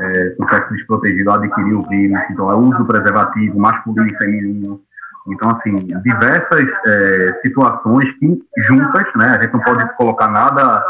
é, 0.00 0.30
com 0.38 0.46
sexo 0.46 0.72
desprotegido 0.74 1.32
adquirir 1.32 1.74
o 1.74 1.88
vírus. 1.88 2.20
Então, 2.30 2.48
é 2.52 2.54
uso 2.54 2.84
preservativo 2.84 3.58
masculino 3.58 4.06
e 4.06 4.16
feminino. 4.16 4.80
Então, 5.26 5.50
assim, 5.50 5.76
diversas 6.04 6.68
é, 6.86 7.40
situações 7.42 8.08
que, 8.20 8.38
juntas, 8.58 9.06
né, 9.16 9.26
a 9.26 9.42
gente 9.42 9.52
não 9.52 9.60
pode 9.60 9.92
colocar 9.96 10.28
nada 10.28 10.84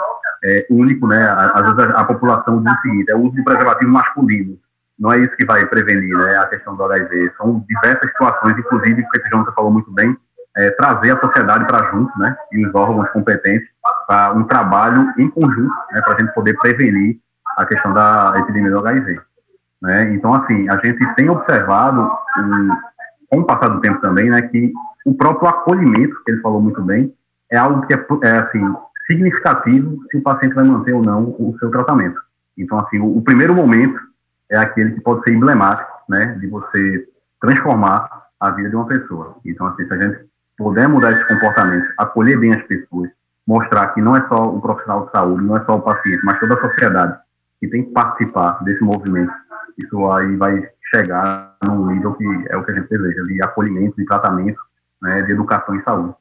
é, 0.45 0.66
único, 0.69 1.07
né? 1.07 1.26
Às 1.54 1.62
vezes 1.62 1.95
a, 1.95 2.00
a 2.00 2.04
população 2.04 2.62
diz 2.62 2.71
o 2.71 2.80
seguinte, 2.83 3.11
é 3.11 3.14
o 3.14 3.21
uso 3.21 3.37
do 3.37 3.45
preservativo 3.45 3.90
masculino 3.90 4.59
não 5.00 5.11
é 5.11 5.19
isso 5.19 5.35
que 5.35 5.47
vai 5.47 5.64
prevenir 5.66 6.14
né, 6.14 6.37
a 6.37 6.47
questão 6.47 6.76
do 6.76 6.85
HIV. 6.85 7.33
São 7.38 7.64
diversas 7.66 8.11
situações, 8.11 8.59
inclusive, 8.59 9.02
que 9.02 9.19
o 9.19 9.30
Jonathan 9.30 9.52
falou 9.52 9.71
muito 9.71 9.90
bem, 9.92 10.14
é, 10.57 10.71
trazer 10.73 11.12
a 11.12 11.21
sociedade 11.21 11.64
para 11.66 11.90
junto, 11.90 12.16
né, 12.19 12.37
e 12.52 12.66
os 12.66 12.75
órgãos 12.75 13.09
competentes, 13.11 13.66
para 14.07 14.35
um 14.35 14.45
trabalho 14.45 15.11
em 15.16 15.30
conjunto, 15.30 15.73
né, 15.92 16.02
para 16.02 16.14
a 16.14 16.19
gente 16.19 16.35
poder 16.35 16.54
prevenir 16.59 17.19
a 17.57 17.64
questão 17.64 17.95
da 17.95 18.35
epidemia 18.37 18.71
do 18.71 18.87
HIV. 18.87 19.21
Né? 19.80 20.12
Então, 20.12 20.35
assim, 20.35 20.69
a 20.69 20.76
gente 20.76 21.14
tem 21.14 21.30
observado, 21.30 22.11
com 23.30 23.38
o 23.38 23.45
passar 23.45 23.69
do 23.69 23.80
tempo 23.80 24.00
também, 24.02 24.28
né, 24.28 24.42
que 24.42 24.71
o 25.07 25.14
próprio 25.14 25.49
acolhimento, 25.49 26.23
que 26.25 26.33
ele 26.33 26.42
falou 26.42 26.61
muito 26.61 26.83
bem, 26.83 27.14
é 27.50 27.57
algo 27.57 27.87
que 27.87 27.95
é, 27.95 28.07
é 28.25 28.38
assim, 28.38 28.75
significativo 29.07 29.97
se 30.11 30.19
o 30.19 30.23
paciente 30.23 30.54
vai 30.54 30.64
manter 30.64 30.92
ou 30.92 31.02
não 31.02 31.35
o 31.38 31.57
seu 31.59 31.71
tratamento. 31.71 32.21
Então, 32.59 32.78
assim, 32.80 32.99
o, 32.99 33.16
o 33.16 33.23
primeiro 33.23 33.54
momento 33.54 34.09
é 34.50 34.57
aquele 34.57 34.92
que 34.92 35.00
pode 35.00 35.23
ser 35.23 35.33
emblemático, 35.33 35.90
né, 36.09 36.37
de 36.40 36.47
você 36.49 37.09
transformar 37.40 38.09
a 38.38 38.50
vida 38.50 38.69
de 38.69 38.76
uma 38.76 38.87
pessoa. 38.87 39.37
Então, 39.45 39.66
assim, 39.69 39.87
se 39.87 39.95
a 39.95 39.97
gente 39.97 40.26
puder 40.59 40.88
mudar 40.88 41.12
esse 41.12 41.26
comportamento, 41.28 41.88
acolher 41.97 42.38
bem 42.38 42.52
as 42.54 42.62
pessoas, 42.64 43.11
mostrar 43.47 43.88
que 43.88 44.00
não 44.00 44.16
é 44.16 44.26
só 44.28 44.49
o 44.49 44.61
profissional 44.61 45.07
de 45.07 45.12
saúde, 45.12 45.45
não 45.45 45.57
é 45.57 45.64
só 45.64 45.76
o 45.76 45.83
paciente, 45.83 46.25
mas 46.25 46.38
toda 46.38 46.54
a 46.54 46.61
sociedade 46.61 47.19
que 47.61 47.69
tem 47.69 47.85
que 47.85 47.92
participar 47.92 48.62
desse 48.64 48.83
movimento, 48.83 49.33
isso 49.78 50.11
aí 50.11 50.37
vai 50.37 50.69
chegar 50.90 51.54
num 51.62 51.87
nível 51.87 52.14
que 52.14 52.25
é 52.49 52.57
o 52.57 52.64
que 52.64 52.73
a 52.73 52.75
gente 52.75 52.88
deseja, 52.88 53.23
de 53.23 53.42
acolhimento, 53.42 53.97
de 53.97 54.04
tratamento, 54.04 54.61
né, 55.00 55.23
de 55.23 55.33
educação 55.33 55.75
e 55.75 55.83
saúde. 55.83 56.14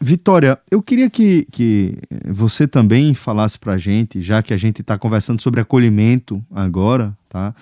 Vitória, 0.00 0.58
eu 0.70 0.80
queria 0.80 1.10
que, 1.10 1.46
que 1.50 1.98
você 2.26 2.68
também 2.68 3.14
falasse 3.14 3.58
para 3.58 3.72
a 3.72 3.78
gente, 3.78 4.22
já 4.22 4.42
que 4.42 4.54
a 4.54 4.56
gente 4.56 4.80
está 4.80 4.96
conversando 4.96 5.42
sobre 5.42 5.60
acolhimento 5.60 6.44
agora, 6.54 7.16
tá? 7.28 7.54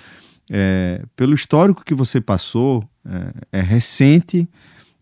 É, 0.50 1.02
pelo 1.16 1.34
histórico 1.34 1.84
que 1.84 1.94
você 1.94 2.20
passou, 2.20 2.84
é, 3.52 3.58
é 3.58 3.60
recente 3.62 4.46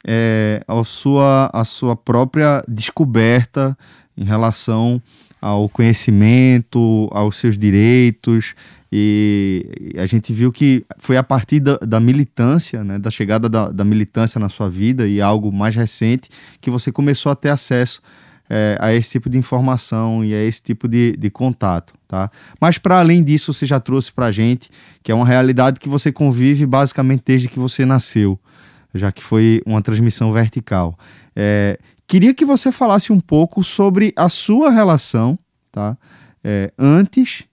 é, 0.06 0.62
a, 0.68 0.84
sua, 0.84 1.50
a 1.52 1.64
sua 1.64 1.96
própria 1.96 2.62
descoberta 2.68 3.76
em 4.16 4.24
relação 4.24 5.02
ao 5.44 5.68
conhecimento, 5.68 7.06
aos 7.12 7.36
seus 7.36 7.58
direitos, 7.58 8.54
e 8.90 9.92
a 9.98 10.06
gente 10.06 10.32
viu 10.32 10.50
que 10.50 10.86
foi 10.98 11.18
a 11.18 11.22
partir 11.22 11.60
da, 11.60 11.76
da 11.76 12.00
militância, 12.00 12.82
né, 12.82 12.98
da 12.98 13.10
chegada 13.10 13.46
da, 13.46 13.68
da, 13.70 13.84
militância 13.84 14.38
na 14.38 14.48
sua 14.48 14.70
vida 14.70 15.06
e 15.06 15.20
algo 15.20 15.52
mais 15.52 15.76
recente, 15.76 16.30
que 16.62 16.70
você 16.70 16.90
começou 16.90 17.30
a 17.30 17.34
ter 17.34 17.50
acesso 17.50 18.00
é, 18.48 18.78
a 18.80 18.94
esse 18.94 19.10
tipo 19.10 19.28
de 19.28 19.36
informação 19.36 20.24
e 20.24 20.32
a 20.32 20.42
esse 20.42 20.62
tipo 20.62 20.88
de, 20.88 21.14
de 21.14 21.28
contato. 21.28 21.92
Tá? 22.08 22.30
Mas, 22.58 22.78
para 22.78 22.98
além 22.98 23.22
disso, 23.22 23.52
você 23.52 23.66
já 23.66 23.78
trouxe 23.78 24.10
para 24.10 24.26
a 24.26 24.32
gente 24.32 24.70
que 25.02 25.12
é 25.12 25.14
uma 25.14 25.26
realidade 25.26 25.78
que 25.78 25.90
você 25.90 26.10
convive 26.10 26.64
basicamente 26.64 27.22
desde 27.26 27.48
que 27.48 27.58
você 27.58 27.84
nasceu, 27.84 28.40
já 28.94 29.12
que 29.12 29.22
foi 29.22 29.60
uma 29.66 29.82
transmissão 29.82 30.32
vertical. 30.32 30.96
É, 31.34 31.78
queria 32.06 32.32
que 32.32 32.44
você 32.44 32.70
falasse 32.70 33.12
um 33.12 33.20
pouco 33.20 33.62
sobre 33.64 34.12
a 34.16 34.28
sua 34.28 34.70
relação 34.70 35.38
tá? 35.74 35.98
É, 36.42 36.70
antes 36.78 37.44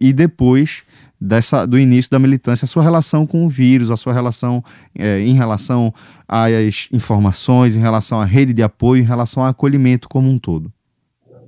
e 0.00 0.12
depois 0.12 0.82
dessa 1.20 1.64
do 1.64 1.78
início 1.78 2.10
da 2.10 2.18
militância, 2.18 2.64
a 2.64 2.68
sua 2.68 2.82
relação 2.82 3.26
com 3.26 3.46
o 3.46 3.48
vírus, 3.48 3.90
a 3.90 3.96
sua 3.96 4.12
relação 4.12 4.62
é, 4.98 5.20
em 5.20 5.34
relação 5.34 5.94
às 6.26 6.88
informações, 6.92 7.76
em 7.76 7.80
relação 7.80 8.20
à 8.20 8.24
rede 8.24 8.52
de 8.52 8.62
apoio, 8.62 9.02
em 9.02 9.06
relação 9.06 9.44
ao 9.44 9.48
acolhimento 9.48 10.08
como 10.08 10.28
um 10.28 10.38
todo. 10.38 10.72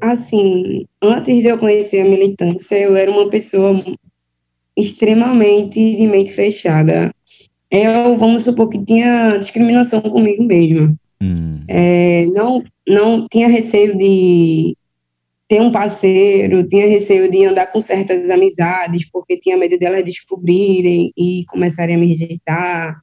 Assim, 0.01 0.85
antes 1.03 1.43
de 1.43 1.49
eu 1.49 1.59
conhecer 1.59 2.03
a 2.03 2.05
militância, 2.05 2.77
eu 2.77 2.95
era 2.95 3.11
uma 3.11 3.29
pessoa 3.29 3.83
extremamente 4.77 5.97
de 5.97 6.07
mente 6.07 6.33
fechada. 6.33 7.11
Eu, 7.71 8.17
vamos 8.17 8.43
supor 8.43 8.69
que 8.69 8.85
tinha 8.85 9.39
discriminação 9.39 10.01
comigo 10.01 10.43
mesma. 10.45 10.95
Hum. 11.21 11.61
É, 11.69 12.27
não, 12.27 12.63
não 12.87 13.27
tinha 13.29 13.49
receio 13.49 13.97
de 13.97 14.77
ter 15.49 15.61
um 15.61 15.71
parceiro, 15.71 16.67
tinha 16.69 16.87
receio 16.87 17.31
de 17.31 17.45
andar 17.45 17.67
com 17.67 17.81
certas 17.81 18.29
amizades, 18.31 19.09
porque 19.11 19.39
tinha 19.39 19.57
medo 19.57 19.79
delas 19.79 20.05
descobrirem 20.05 21.13
e 21.17 21.45
começarem 21.49 21.97
a 21.97 21.99
me 21.99 22.07
rejeitar. 22.07 23.01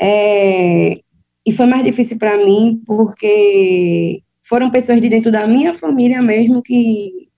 É, 0.00 0.94
e 1.46 1.52
foi 1.52 1.66
mais 1.66 1.82
difícil 1.82 2.18
para 2.18 2.36
mim, 2.44 2.80
porque 2.86 4.22
foram 4.46 4.70
pessoas 4.70 5.00
de 5.00 5.08
dentro 5.08 5.32
da 5.32 5.46
minha 5.46 5.74
família 5.74 6.22
mesmo 6.22 6.62
que 6.62 7.28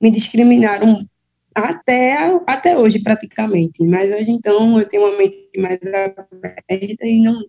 me 0.00 0.10
discriminaram 0.10 1.06
até, 1.58 2.16
até 2.46 2.78
hoje, 2.78 3.02
praticamente. 3.02 3.84
Mas 3.86 4.12
hoje, 4.14 4.30
então, 4.30 4.78
eu 4.78 4.88
tenho 4.88 5.06
uma 5.06 5.16
mente 5.16 5.50
mais 5.58 5.78
aberta 5.82 7.06
e 7.06 7.22
não, 7.22 7.44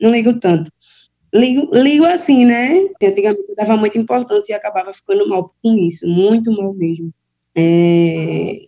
não 0.00 0.10
ligo 0.10 0.38
tanto 0.38 0.70
ligo, 1.36 1.70
ligo 1.72 2.04
assim, 2.04 2.44
né? 2.44 2.88
Antigamente 3.02 3.44
eu 3.48 3.54
dava 3.56 3.76
muita 3.76 3.98
importância 3.98 4.52
e 4.52 4.56
acabava 4.56 4.92
ficando 4.92 5.28
mal 5.28 5.54
com 5.62 5.74
isso, 5.76 6.08
muito 6.08 6.50
mal 6.52 6.74
mesmo. 6.74 7.12
É, 7.56 8.58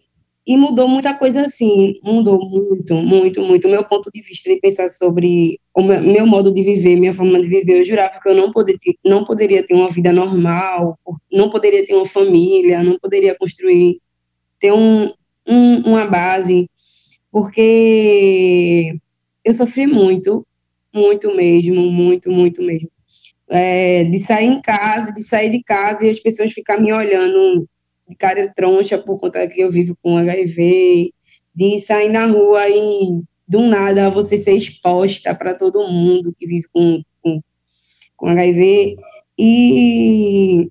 e 0.47 0.57
mudou 0.57 0.89
muita 0.89 1.15
coisa 1.15 1.43
assim, 1.43 2.01
mudou 2.03 2.39
muito, 2.41 2.95
muito, 2.95 3.43
muito. 3.43 3.69
O 3.69 3.71
meu 3.71 3.85
ponto 3.85 4.11
de 4.13 4.23
vista 4.23 4.49
de 4.49 4.59
pensar 4.61 4.89
sobre 4.89 5.59
o 5.75 5.83
meu, 5.83 6.03
meu 6.03 6.27
modo 6.27 6.53
de 6.53 6.63
viver, 6.63 6.97
minha 6.97 7.13
forma 7.13 7.41
de 7.41 7.49
viver, 7.49 7.81
eu 7.81 7.85
jurava 7.85 8.19
que 8.21 8.29
eu 8.29 8.35
não, 8.35 8.51
poder 8.51 8.77
não 9.05 9.25
poderia 9.25 9.63
ter 9.63 9.75
uma 9.75 9.91
vida 9.91 10.13
normal, 10.13 10.99
não 11.31 11.51
poderia 11.51 11.85
ter 11.87 11.95
uma 11.95 12.07
família, 12.07 12.83
não 12.83 12.99
poderia 12.99 13.37
construir, 13.37 14.01
ter 14.59 14.73
um, 14.73 15.11
um, 15.47 15.79
uma 15.87 16.07
base, 16.07 16.69
porque 17.31 18.99
eu 19.45 19.53
sofri 19.55 19.87
muito 19.87 20.47
muito 20.99 21.35
mesmo, 21.35 21.91
muito, 21.91 22.31
muito 22.31 22.63
mesmo. 22.63 22.91
É, 23.51 24.05
de 24.05 24.19
sair 24.19 24.47
em 24.47 24.61
casa, 24.61 25.13
de 25.13 25.23
sair 25.23 25.51
de 25.51 25.63
casa 25.63 26.05
e 26.05 26.11
as 26.11 26.21
pessoas 26.21 26.53
ficarem 26.53 26.85
me 26.85 26.93
olhando 26.93 27.67
de 28.07 28.17
cara 28.17 28.53
troncha 28.55 28.99
por 28.99 29.19
conta 29.19 29.47
que 29.49 29.61
eu 29.61 29.71
vivo 29.71 29.97
com 30.03 30.17
HIV, 30.17 31.11
de 31.55 31.81
sair 31.81 32.09
na 32.09 32.27
rua 32.27 32.69
e 32.69 33.23
do 33.47 33.63
nada 33.63 34.11
você 34.11 34.37
ser 34.37 34.53
exposta 34.53 35.35
para 35.35 35.55
todo 35.55 35.89
mundo 35.89 36.35
que 36.37 36.47
vive 36.47 36.67
com, 36.73 37.03
com, 37.23 37.41
com 38.17 38.27
HIV. 38.27 38.97
E 39.39 40.69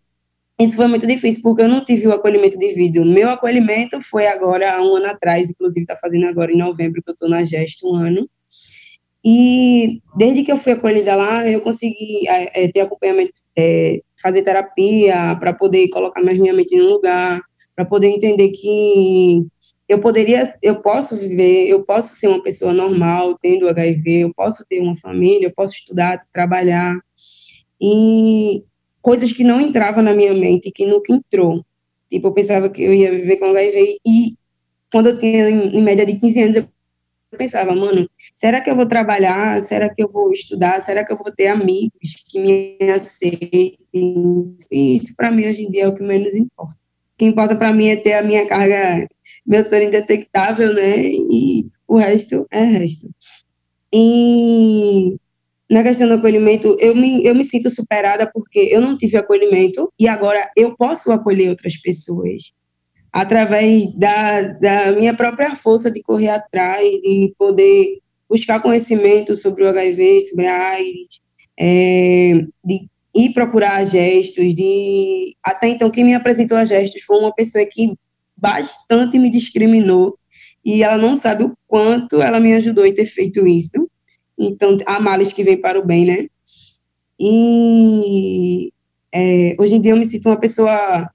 isso 0.59 0.75
foi 0.75 0.87
muito 0.87 1.05
difícil, 1.05 1.41
porque 1.43 1.61
eu 1.61 1.67
não 1.67 1.85
tive 1.85 2.07
o 2.07 2.13
acolhimento 2.13 2.57
devido. 2.57 3.05
Meu 3.05 3.29
acolhimento 3.29 4.01
foi 4.01 4.27
agora, 4.27 4.81
um 4.81 4.95
ano 4.95 5.07
atrás, 5.07 5.49
inclusive 5.49 5.83
está 5.83 5.95
fazendo 5.97 6.25
agora 6.27 6.51
em 6.51 6.57
novembro, 6.57 7.01
que 7.03 7.11
eu 7.11 7.13
estou 7.13 7.29
na 7.29 7.43
gesto 7.43 7.87
um 7.87 7.95
ano. 7.95 8.27
E 9.23 10.01
desde 10.15 10.43
que 10.43 10.51
eu 10.51 10.57
fui 10.57 10.71
acolhida 10.71 11.15
lá, 11.15 11.47
eu 11.47 11.61
consegui 11.61 12.27
é, 12.27 12.71
ter 12.71 12.81
acompanhamento, 12.81 13.33
é, 13.57 13.99
fazer 14.19 14.41
terapia, 14.41 15.35
para 15.39 15.53
poder 15.53 15.89
colocar 15.89 16.23
mais 16.23 16.37
minha 16.39 16.53
mente 16.53 16.75
no 16.75 16.87
lugar, 16.87 17.41
para 17.75 17.85
poder 17.85 18.07
entender 18.07 18.49
que 18.49 19.45
eu 19.87 19.99
poderia, 19.99 20.53
eu 20.61 20.81
posso 20.81 21.15
viver, 21.15 21.67
eu 21.67 21.83
posso 21.83 22.15
ser 22.15 22.27
uma 22.27 22.41
pessoa 22.41 22.73
normal, 22.73 23.37
tendo 23.39 23.69
HIV, 23.69 24.23
eu 24.23 24.33
posso 24.33 24.65
ter 24.67 24.81
uma 24.81 24.97
família, 24.97 25.47
eu 25.47 25.53
posso 25.53 25.73
estudar, 25.73 26.25
trabalhar. 26.33 26.97
E 27.79 28.63
coisas 29.07 29.31
que 29.31 29.41
não 29.41 29.61
entravam 29.61 30.03
na 30.03 30.13
minha 30.13 30.33
mente, 30.33 30.69
que 30.69 30.85
nunca 30.85 31.13
entrou. 31.13 31.65
Tipo, 32.09 32.27
eu 32.27 32.33
pensava 32.33 32.69
que 32.69 32.83
eu 32.83 32.93
ia 32.93 33.09
viver 33.09 33.37
com 33.37 33.45
HIV 33.45 33.99
e 34.05 34.35
quando 34.91 35.07
eu 35.07 35.17
tinha 35.17 35.49
em, 35.49 35.77
em 35.77 35.81
média 35.81 36.05
de 36.05 36.19
15 36.19 36.41
anos, 36.41 36.57
eu 36.57 37.37
pensava, 37.37 37.73
mano, 37.73 38.09
será 38.35 38.59
que 38.59 38.69
eu 38.69 38.75
vou 38.75 38.85
trabalhar? 38.85 39.61
Será 39.61 39.87
que 39.87 40.03
eu 40.03 40.11
vou 40.11 40.33
estudar? 40.33 40.81
Será 40.81 41.05
que 41.05 41.13
eu 41.13 41.17
vou 41.17 41.31
ter 41.31 41.47
amigos 41.47 42.21
que 42.27 42.37
me 42.37 42.77
aceitem? 42.91 43.77
E 43.93 44.97
isso 44.97 45.15
para 45.15 45.31
mim 45.31 45.47
hoje 45.47 45.63
em 45.63 45.71
dia 45.71 45.85
é 45.85 45.87
o 45.87 45.95
que 45.95 46.03
menos 46.03 46.35
importa. 46.35 46.75
O 46.75 47.17
que 47.17 47.25
importa 47.25 47.55
para 47.55 47.71
mim 47.71 47.87
é 47.87 47.95
ter 47.95 48.11
a 48.11 48.23
minha 48.23 48.45
carga 48.45 49.07
meu 49.45 49.63
soro 49.63 49.83
indetectável, 49.83 50.73
né? 50.73 50.97
E 50.97 51.69
o 51.87 51.95
resto 51.95 52.45
é 52.51 52.61
resto. 52.61 53.09
E 53.93 55.15
na 55.69 55.83
questão 55.83 56.07
do 56.07 56.13
acolhimento, 56.13 56.75
eu 56.79 56.95
me, 56.95 57.25
eu 57.25 57.35
me 57.35 57.43
sinto 57.43 57.69
superada 57.69 58.29
porque 58.33 58.69
eu 58.71 58.81
não 58.81 58.97
tive 58.97 59.17
acolhimento 59.17 59.91
e 59.99 60.07
agora 60.07 60.49
eu 60.55 60.75
posso 60.75 61.11
acolher 61.11 61.49
outras 61.49 61.77
pessoas 61.77 62.51
através 63.11 63.91
da, 63.95 64.41
da 64.53 64.91
minha 64.93 65.13
própria 65.13 65.55
força 65.55 65.91
de 65.91 66.01
correr 66.01 66.29
atrás, 66.29 66.83
de 66.83 67.33
poder 67.37 67.99
buscar 68.29 68.61
conhecimento 68.61 69.35
sobre 69.35 69.63
o 69.63 69.69
HIV, 69.69 70.21
sobre 70.29 70.47
a 70.47 70.69
AIDS, 70.69 71.19
é, 71.59 72.45
de 72.63 72.87
ir 73.15 73.33
procurar 73.33 73.83
gestos, 73.85 74.53
de 74.53 75.35
até 75.43 75.67
então 75.69 75.89
quem 75.89 76.03
me 76.03 76.13
apresentou 76.13 76.57
a 76.57 76.65
gestos 76.65 77.01
foi 77.01 77.17
uma 77.17 77.33
pessoa 77.33 77.65
que 77.65 77.95
bastante 78.35 79.17
me 79.17 79.29
discriminou 79.29 80.17
e 80.63 80.83
ela 80.83 80.97
não 80.97 81.15
sabe 81.15 81.43
o 81.43 81.53
quanto 81.65 82.21
ela 82.21 82.39
me 82.39 82.53
ajudou 82.53 82.85
em 82.85 82.93
ter 82.93 83.05
feito 83.05 83.47
isso. 83.47 83.89
Então, 84.37 84.77
há 84.85 84.99
males 84.99 85.33
que 85.33 85.43
vêm 85.43 85.59
para 85.59 85.79
o 85.79 85.85
bem, 85.85 86.05
né? 86.05 86.27
E 87.19 88.71
é, 89.13 89.55
hoje 89.59 89.75
em 89.75 89.81
dia 89.81 89.91
eu 89.91 89.97
me 89.97 90.05
sinto 90.05 90.29
uma 90.29 90.39
pessoa 90.39 91.09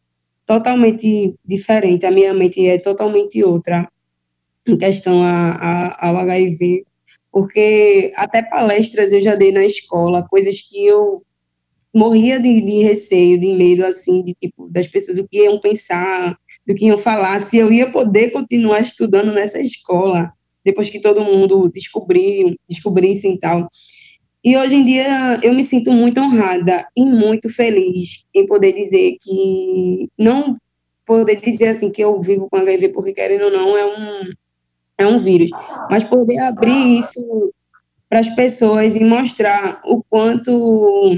totalmente 0.45 1.35
diferente, 1.45 2.05
a 2.05 2.11
minha 2.11 2.35
mente 2.35 2.67
é 2.67 2.79
totalmente 2.79 3.43
outra 3.45 3.88
em 4.67 4.76
questão 4.76 5.23
a, 5.23 5.50
a, 5.50 6.09
ao 6.09 6.17
HIV, 6.19 6.85
porque 7.31 8.12
até 8.17 8.43
palestras 8.43 9.12
eu 9.12 9.21
já 9.21 9.35
dei 9.35 9.52
na 9.52 9.64
escola, 9.64 10.26
coisas 10.29 10.61
que 10.61 10.85
eu 10.87 11.23
morria 11.95 12.41
de, 12.41 12.49
de 12.49 12.83
receio, 12.83 13.41
de 13.41 13.52
medo, 13.52 13.85
assim, 13.85 14.23
de 14.23 14.35
tipo, 14.35 14.69
das 14.69 14.88
pessoas 14.88 15.19
o 15.19 15.29
que 15.29 15.45
iam 15.45 15.61
pensar, 15.61 16.37
do 16.67 16.75
que 16.75 16.87
iam 16.87 16.99
falar, 16.99 17.41
se 17.41 17.57
eu 17.59 17.73
ia 17.73 17.91
poder 17.91 18.31
continuar 18.31 18.81
estudando 18.81 19.33
nessa 19.33 19.61
escola, 19.61 20.33
depois 20.64 20.90
que 20.90 21.00
todo 21.00 21.25
mundo 21.25 21.71
descobriu, 21.73 22.54
descobrisse 22.69 23.28
e 23.28 23.38
tal. 23.38 23.69
E 24.45 24.57
hoje 24.57 24.75
em 24.75 24.85
dia 24.85 25.40
eu 25.42 25.54
me 25.54 25.64
sinto 25.64 25.92
muito 25.92 26.21
honrada 26.21 26.87
e 26.97 27.04
muito 27.07 27.49
feliz 27.49 28.25
em 28.35 28.47
poder 28.47 28.73
dizer 28.73 29.16
que 29.21 30.09
não 30.19 30.57
poder 31.07 31.40
dizer 31.40 31.69
assim 31.69 31.90
que 31.90 32.02
eu 32.02 32.21
vivo 32.21 32.49
com 32.50 32.59
HIV 32.59 32.88
porque 32.90 33.12
querendo 33.12 33.45
ou 33.45 33.50
não 33.50 33.76
é 33.76 33.87
um 33.87 34.31
é 34.99 35.07
um 35.07 35.19
vírus, 35.19 35.50
mas 35.90 36.04
poder 36.04 36.38
abrir 36.40 36.99
isso 36.99 37.52
para 38.09 38.21
as 38.21 38.28
pessoas 38.35 38.95
e 38.95 39.04
mostrar 39.04 39.81
o 39.85 40.02
quanto 40.09 41.16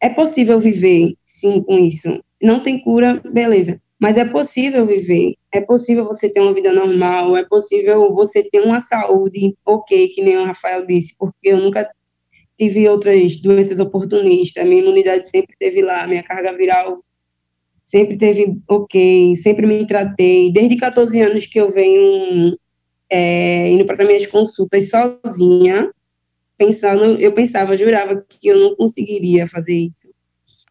é 0.00 0.08
possível 0.08 0.58
viver 0.58 1.14
sim 1.24 1.62
com 1.62 1.78
isso. 1.78 2.22
Não 2.42 2.60
tem 2.60 2.80
cura, 2.80 3.20
beleza, 3.32 3.80
mas 4.00 4.16
é 4.16 4.24
possível 4.24 4.86
viver, 4.86 5.34
é 5.52 5.60
possível 5.60 6.06
você 6.06 6.30
ter 6.30 6.40
uma 6.40 6.54
vida 6.54 6.72
normal, 6.72 7.36
é 7.36 7.44
possível 7.44 8.14
você 8.14 8.42
ter 8.42 8.60
uma 8.60 8.80
saúde 8.80 9.54
ok, 9.66 10.08
que 10.08 10.22
nem 10.22 10.38
o 10.38 10.44
Rafael 10.44 10.86
disse, 10.86 11.14
porque 11.18 11.50
eu 11.50 11.58
nunca 11.58 11.88
tive 12.58 12.88
outras 12.88 13.36
doenças 13.40 13.78
oportunistas, 13.78 14.64
minha 14.64 14.82
imunidade 14.82 15.28
sempre 15.28 15.54
teve 15.58 15.82
lá, 15.82 16.06
minha 16.06 16.22
carga 16.22 16.56
viral 16.56 17.02
sempre 17.82 18.16
teve 18.16 18.56
ok, 18.68 19.36
sempre 19.36 19.66
me 19.66 19.86
tratei. 19.86 20.50
Desde 20.50 20.76
14 20.76 21.20
anos 21.20 21.46
que 21.46 21.60
eu 21.60 21.68
venho 21.68 22.56
é, 23.10 23.70
indo 23.70 23.84
para 23.84 24.06
minhas 24.06 24.26
consultas 24.26 24.88
sozinha, 24.88 25.90
pensando, 26.56 27.20
eu 27.20 27.32
pensava, 27.32 27.76
jurava 27.76 28.24
que 28.26 28.48
eu 28.48 28.58
não 28.58 28.76
conseguiria 28.76 29.46
fazer 29.46 29.74
isso. 29.74 30.11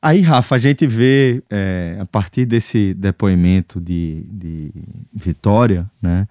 Aí, 0.01 0.21
Rafa, 0.21 0.55
a 0.55 0.57
gente 0.57 0.87
vê, 0.87 1.43
é, 1.47 1.97
a 1.99 2.05
partir 2.05 2.45
desse 2.45 2.93
depoimento 2.95 3.79
de, 3.79 4.25
de 4.31 4.71
Vitória, 5.13 5.89
né, 6.01 6.27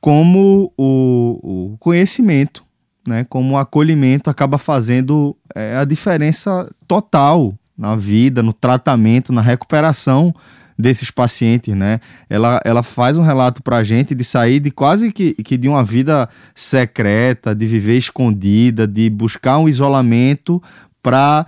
como 0.00 0.72
o, 0.74 1.72
o 1.72 1.76
conhecimento, 1.78 2.64
né, 3.06 3.26
como 3.28 3.54
o 3.54 3.58
acolhimento 3.58 4.30
acaba 4.30 4.56
fazendo 4.56 5.36
é, 5.54 5.76
a 5.76 5.84
diferença 5.84 6.70
total 6.86 7.54
na 7.76 7.94
vida, 7.94 8.42
no 8.42 8.54
tratamento, 8.54 9.34
na 9.34 9.42
recuperação 9.42 10.34
desses 10.78 11.10
pacientes, 11.10 11.74
né? 11.74 11.98
Ela, 12.30 12.60
ela 12.64 12.84
faz 12.84 13.16
um 13.16 13.22
relato 13.22 13.62
para 13.62 13.78
a 13.78 13.84
gente 13.84 14.14
de 14.14 14.22
sair 14.22 14.60
de 14.60 14.70
quase 14.70 15.10
que, 15.10 15.34
que 15.34 15.56
de 15.56 15.68
uma 15.68 15.82
vida 15.82 16.28
secreta, 16.54 17.52
de 17.52 17.66
viver 17.66 17.98
escondida, 17.98 18.86
de 18.86 19.10
buscar 19.10 19.58
um 19.58 19.68
isolamento 19.68 20.62
para 21.02 21.46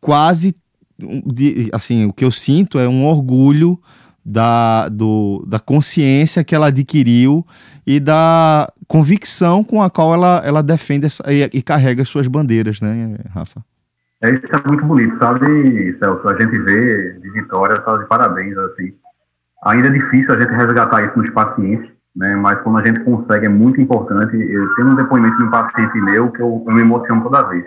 quase 0.00 0.54
de, 0.98 1.68
assim, 1.72 2.06
o 2.06 2.12
que 2.12 2.24
eu 2.24 2.30
sinto 2.30 2.78
é 2.78 2.88
um 2.88 3.04
orgulho 3.04 3.78
da, 4.24 4.88
do, 4.88 5.44
da 5.46 5.60
consciência 5.60 6.42
que 6.42 6.54
ela 6.54 6.66
adquiriu 6.66 7.46
e 7.86 8.00
da 8.00 8.68
convicção 8.88 9.62
com 9.62 9.80
a 9.80 9.88
qual 9.88 10.14
ela, 10.14 10.42
ela 10.44 10.62
defende 10.62 11.06
essa, 11.06 11.22
e, 11.32 11.48
e, 11.52 11.62
carrega 11.62 12.02
as 12.02 12.08
suas 12.08 12.26
bandeiras, 12.26 12.80
né, 12.80 13.16
Rafa? 13.32 13.60
É, 14.20 14.30
isso 14.30 14.46
é 14.50 14.68
muito 14.68 14.84
bonito, 14.84 15.16
sabe, 15.18 15.96
Celso? 15.98 16.28
A 16.28 16.34
gente 16.40 16.58
vê 16.58 17.12
de 17.20 17.30
Vitória, 17.30 17.80
tá 17.80 17.96
de 17.98 18.06
parabéns, 18.06 18.56
assim. 18.56 18.92
Ainda 19.66 19.88
é 19.88 19.92
difícil 19.92 20.34
a 20.34 20.40
gente 20.40 20.52
resgatar 20.52 21.04
isso 21.04 21.18
nos 21.18 21.30
pacientes, 21.30 21.88
né, 22.16 22.34
mas 22.34 22.60
quando 22.62 22.78
a 22.78 22.84
gente 22.84 23.00
consegue 23.00 23.46
é 23.46 23.48
muito 23.48 23.80
importante. 23.80 24.36
Eu 24.36 24.74
tenho 24.74 24.88
um 24.88 24.96
depoimento 24.96 25.36
de 25.36 25.42
um 25.44 25.50
paciente 25.50 26.00
meu 26.00 26.32
que 26.32 26.40
eu, 26.40 26.64
eu 26.66 26.74
me 26.74 26.80
emociono 26.80 27.22
toda 27.22 27.42
vez. 27.42 27.64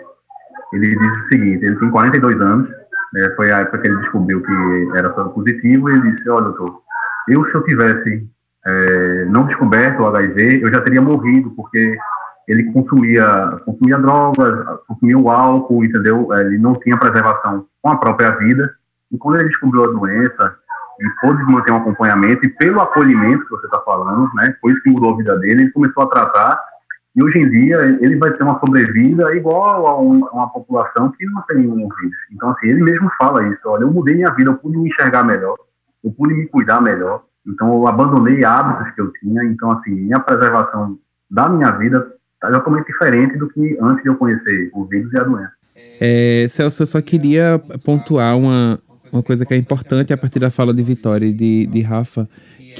Ele 0.74 0.96
diz 0.96 1.24
o 1.24 1.28
seguinte, 1.28 1.64
ele 1.64 1.76
tem 1.76 1.90
42 1.90 2.40
anos, 2.40 2.68
né, 3.12 3.32
foi 3.36 3.52
a 3.52 3.58
época 3.58 3.78
que 3.78 3.88
ele 3.88 3.96
descobriu 3.98 4.42
que 4.42 4.90
era 4.96 5.12
soro 5.14 5.30
positivo, 5.30 5.90
e 5.90 5.94
ele 5.94 6.12
disse, 6.12 6.28
olha, 6.28 6.46
doutor, 6.46 6.80
eu 7.28 7.44
se 7.46 7.54
eu 7.54 7.64
tivesse 7.64 8.28
é, 8.66 9.24
não 9.26 9.46
descoberto 9.46 10.00
o 10.00 10.06
HIV, 10.06 10.62
eu 10.62 10.72
já 10.72 10.80
teria 10.80 11.00
morrido, 11.00 11.50
porque 11.50 11.96
ele 12.48 12.64
consumia, 12.72 13.60
consumia 13.64 13.98
drogas, 13.98 14.80
consumia 14.86 15.18
o 15.18 15.30
álcool, 15.30 15.84
entendeu? 15.84 16.32
Ele 16.34 16.58
não 16.58 16.74
tinha 16.74 16.96
preservação 16.96 17.66
com 17.82 17.90
a 17.90 17.96
própria 17.96 18.32
vida, 18.32 18.70
e 19.12 19.18
quando 19.18 19.38
ele 19.38 19.48
descobriu 19.48 19.84
a 19.84 19.92
doença, 19.92 20.56
ele 20.98 21.10
pôde 21.20 21.42
manter 21.44 21.72
um 21.72 21.76
acompanhamento, 21.76 22.44
e 22.44 22.48
pelo 22.48 22.80
acolhimento 22.80 23.44
que 23.44 23.50
você 23.50 23.66
está 23.66 23.78
falando, 23.80 24.28
né, 24.34 24.54
foi 24.60 24.72
isso 24.72 24.82
que 24.82 24.90
mudou 24.90 25.14
a 25.14 25.16
vida 25.16 25.38
dele, 25.38 25.62
ele 25.62 25.70
começou 25.70 26.02
a 26.02 26.08
tratar, 26.08 26.60
e 27.14 27.22
hoje 27.22 27.38
em 27.38 27.50
dia 27.50 27.76
ele 28.00 28.16
vai 28.16 28.32
ter 28.32 28.42
uma 28.44 28.58
sobrevida 28.60 29.34
igual 29.34 29.86
a, 29.86 30.00
um, 30.00 30.24
uma 30.32 30.48
população 30.48 31.10
que 31.10 31.26
não 31.26 31.42
tem 31.42 31.58
nenhum 31.58 31.88
vírus. 31.88 32.16
Então, 32.32 32.50
assim, 32.50 32.68
ele 32.68 32.82
mesmo 32.82 33.10
fala 33.18 33.46
isso: 33.48 33.60
olha, 33.64 33.82
eu 33.82 33.92
mudei 33.92 34.14
minha 34.14 34.30
vida, 34.30 34.50
eu 34.50 34.56
pude 34.56 34.78
me 34.78 34.88
enxergar 34.88 35.24
melhor, 35.24 35.56
eu 36.04 36.12
pude 36.12 36.34
me 36.34 36.46
cuidar 36.46 36.80
melhor. 36.80 37.24
Então, 37.46 37.72
eu 37.74 37.88
abandonei 37.88 38.44
hábitos 38.44 38.94
que 38.94 39.00
eu 39.00 39.12
tinha. 39.14 39.42
Então, 39.44 39.72
assim, 39.72 39.90
minha 39.90 40.20
preservação 40.20 40.98
da 41.28 41.48
minha 41.48 41.70
vida 41.72 42.14
está 42.34 42.50
totalmente 42.50 42.86
diferente 42.86 43.36
do 43.38 43.48
que 43.48 43.76
antes 43.80 44.02
de 44.02 44.08
eu 44.08 44.16
conhecer 44.16 44.70
o 44.72 44.84
vírus 44.84 45.12
e 45.12 45.18
a 45.18 45.24
doença. 45.24 45.52
É, 46.00 46.46
Celso, 46.48 46.82
eu 46.82 46.86
só 46.86 47.00
queria 47.02 47.60
pontuar 47.84 48.36
uma, 48.36 48.78
uma 49.12 49.22
coisa 49.22 49.44
que 49.44 49.52
é 49.52 49.56
importante 49.56 50.12
a 50.12 50.16
partir 50.16 50.38
da 50.38 50.50
fala 50.50 50.72
de 50.72 50.82
Vitória 50.82 51.26
e 51.26 51.32
de, 51.32 51.66
de 51.66 51.82
Rafa, 51.82 52.28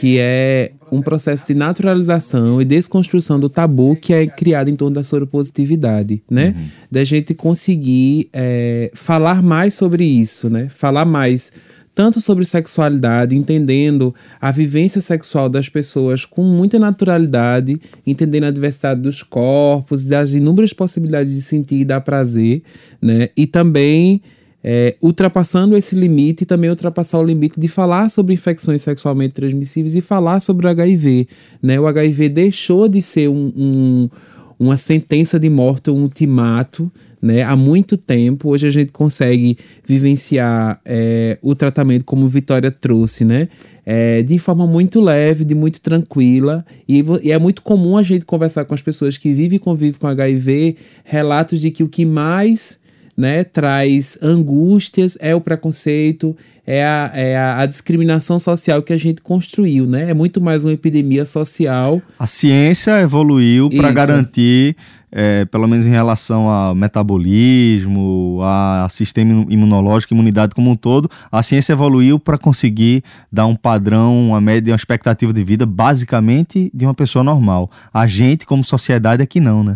que 0.00 0.16
é 0.18 0.72
um 0.90 1.02
processo 1.02 1.46
de 1.46 1.54
naturalização 1.54 2.60
e 2.60 2.64
desconstrução 2.64 3.38
do 3.38 3.50
tabu 3.50 3.94
que 3.94 4.14
é 4.14 4.26
criado 4.26 4.70
em 4.70 4.74
torno 4.74 4.94
da 4.94 5.04
soropositividade, 5.04 6.22
né? 6.28 6.54
Uhum. 6.56 6.64
Da 6.90 7.04
gente 7.04 7.34
conseguir 7.34 8.30
é, 8.32 8.90
falar 8.94 9.42
mais 9.42 9.74
sobre 9.74 10.02
isso, 10.02 10.48
né? 10.48 10.70
Falar 10.70 11.04
mais 11.04 11.52
tanto 11.94 12.18
sobre 12.18 12.46
sexualidade, 12.46 13.36
entendendo 13.36 14.14
a 14.40 14.50
vivência 14.50 15.02
sexual 15.02 15.50
das 15.50 15.68
pessoas 15.68 16.24
com 16.24 16.44
muita 16.44 16.78
naturalidade, 16.78 17.78
entendendo 18.06 18.44
a 18.44 18.50
diversidade 18.50 19.02
dos 19.02 19.22
corpos, 19.22 20.06
das 20.06 20.32
inúmeras 20.32 20.72
possibilidades 20.72 21.34
de 21.34 21.42
sentir 21.42 21.80
e 21.80 21.84
dar 21.84 22.00
prazer, 22.00 22.62
né? 23.02 23.28
E 23.36 23.46
também 23.46 24.22
é, 24.62 24.96
ultrapassando 25.00 25.76
esse 25.76 25.96
limite 25.96 26.42
e 26.42 26.46
também 26.46 26.70
ultrapassar 26.70 27.18
o 27.18 27.24
limite 27.24 27.58
de 27.58 27.68
falar 27.68 28.10
sobre 28.10 28.34
infecções 28.34 28.82
sexualmente 28.82 29.34
transmissíveis 29.34 29.96
e 29.96 30.00
falar 30.00 30.40
sobre 30.40 30.66
o 30.66 30.70
HIV. 30.70 31.26
Né? 31.62 31.80
O 31.80 31.86
HIV 31.86 32.28
deixou 32.28 32.88
de 32.88 33.00
ser 33.00 33.28
um, 33.28 33.52
um, 33.56 34.10
uma 34.58 34.76
sentença 34.76 35.38
de 35.38 35.48
morte, 35.48 35.90
um 35.90 36.02
ultimato, 36.02 36.92
né? 37.20 37.42
há 37.42 37.56
muito 37.56 37.96
tempo. 37.96 38.50
Hoje 38.50 38.66
a 38.66 38.70
gente 38.70 38.92
consegue 38.92 39.56
vivenciar 39.86 40.80
é, 40.84 41.38
o 41.40 41.54
tratamento 41.54 42.04
como 42.04 42.28
Vitória 42.28 42.70
trouxe, 42.70 43.24
né? 43.24 43.48
É, 43.92 44.22
de 44.22 44.38
forma 44.38 44.66
muito 44.66 45.00
leve, 45.00 45.44
de 45.44 45.54
muito 45.54 45.80
tranquila. 45.80 46.64
E, 46.86 47.02
e, 47.22 47.32
é 47.32 47.38
muito 47.38 47.62
comum 47.62 47.96
a 47.96 48.02
gente 48.02 48.24
conversar 48.24 48.64
com 48.64 48.74
as 48.74 48.82
pessoas 48.82 49.18
que 49.18 49.32
vivem 49.32 49.56
e 49.56 49.58
convivem 49.58 49.98
com 49.98 50.06
HIV 50.06 50.76
relatos 51.02 51.60
de 51.60 51.70
que 51.70 51.82
o 51.82 51.88
que 51.88 52.04
mais 52.04 52.79
né, 53.20 53.44
traz 53.44 54.18
angústias, 54.22 55.16
é 55.20 55.34
o 55.34 55.40
preconceito, 55.40 56.34
é 56.66 56.84
a, 56.84 57.10
é 57.12 57.36
a, 57.36 57.58
a 57.60 57.66
discriminação 57.66 58.38
social 58.38 58.82
que 58.82 58.92
a 58.92 58.96
gente 58.96 59.20
construiu, 59.20 59.86
né? 59.86 60.10
É 60.10 60.14
muito 60.14 60.40
mais 60.40 60.64
uma 60.64 60.72
epidemia 60.72 61.26
social. 61.26 62.00
A 62.18 62.26
ciência 62.26 63.00
evoluiu 63.00 63.68
para 63.68 63.92
garantir, 63.92 64.76
é, 65.12 65.44
pelo 65.44 65.66
menos 65.66 65.86
em 65.86 65.90
relação 65.90 66.48
ao 66.48 66.74
metabolismo, 66.74 68.38
a 68.42 68.86
sistema 68.88 69.44
imunológico, 69.50 70.14
imunidade 70.14 70.54
como 70.54 70.70
um 70.70 70.76
todo, 70.76 71.10
a 71.30 71.42
ciência 71.42 71.72
evoluiu 71.72 72.18
para 72.18 72.38
conseguir 72.38 73.02
dar 73.30 73.46
um 73.46 73.56
padrão, 73.56 74.28
uma 74.28 74.40
média, 74.40 74.72
uma 74.72 74.76
expectativa 74.76 75.32
de 75.32 75.44
vida 75.44 75.66
basicamente 75.66 76.70
de 76.72 76.86
uma 76.86 76.94
pessoa 76.94 77.22
normal. 77.22 77.70
A 77.92 78.06
gente, 78.06 78.46
como 78.46 78.64
sociedade, 78.64 79.22
é 79.22 79.26
que 79.26 79.40
não, 79.40 79.62
né? 79.62 79.74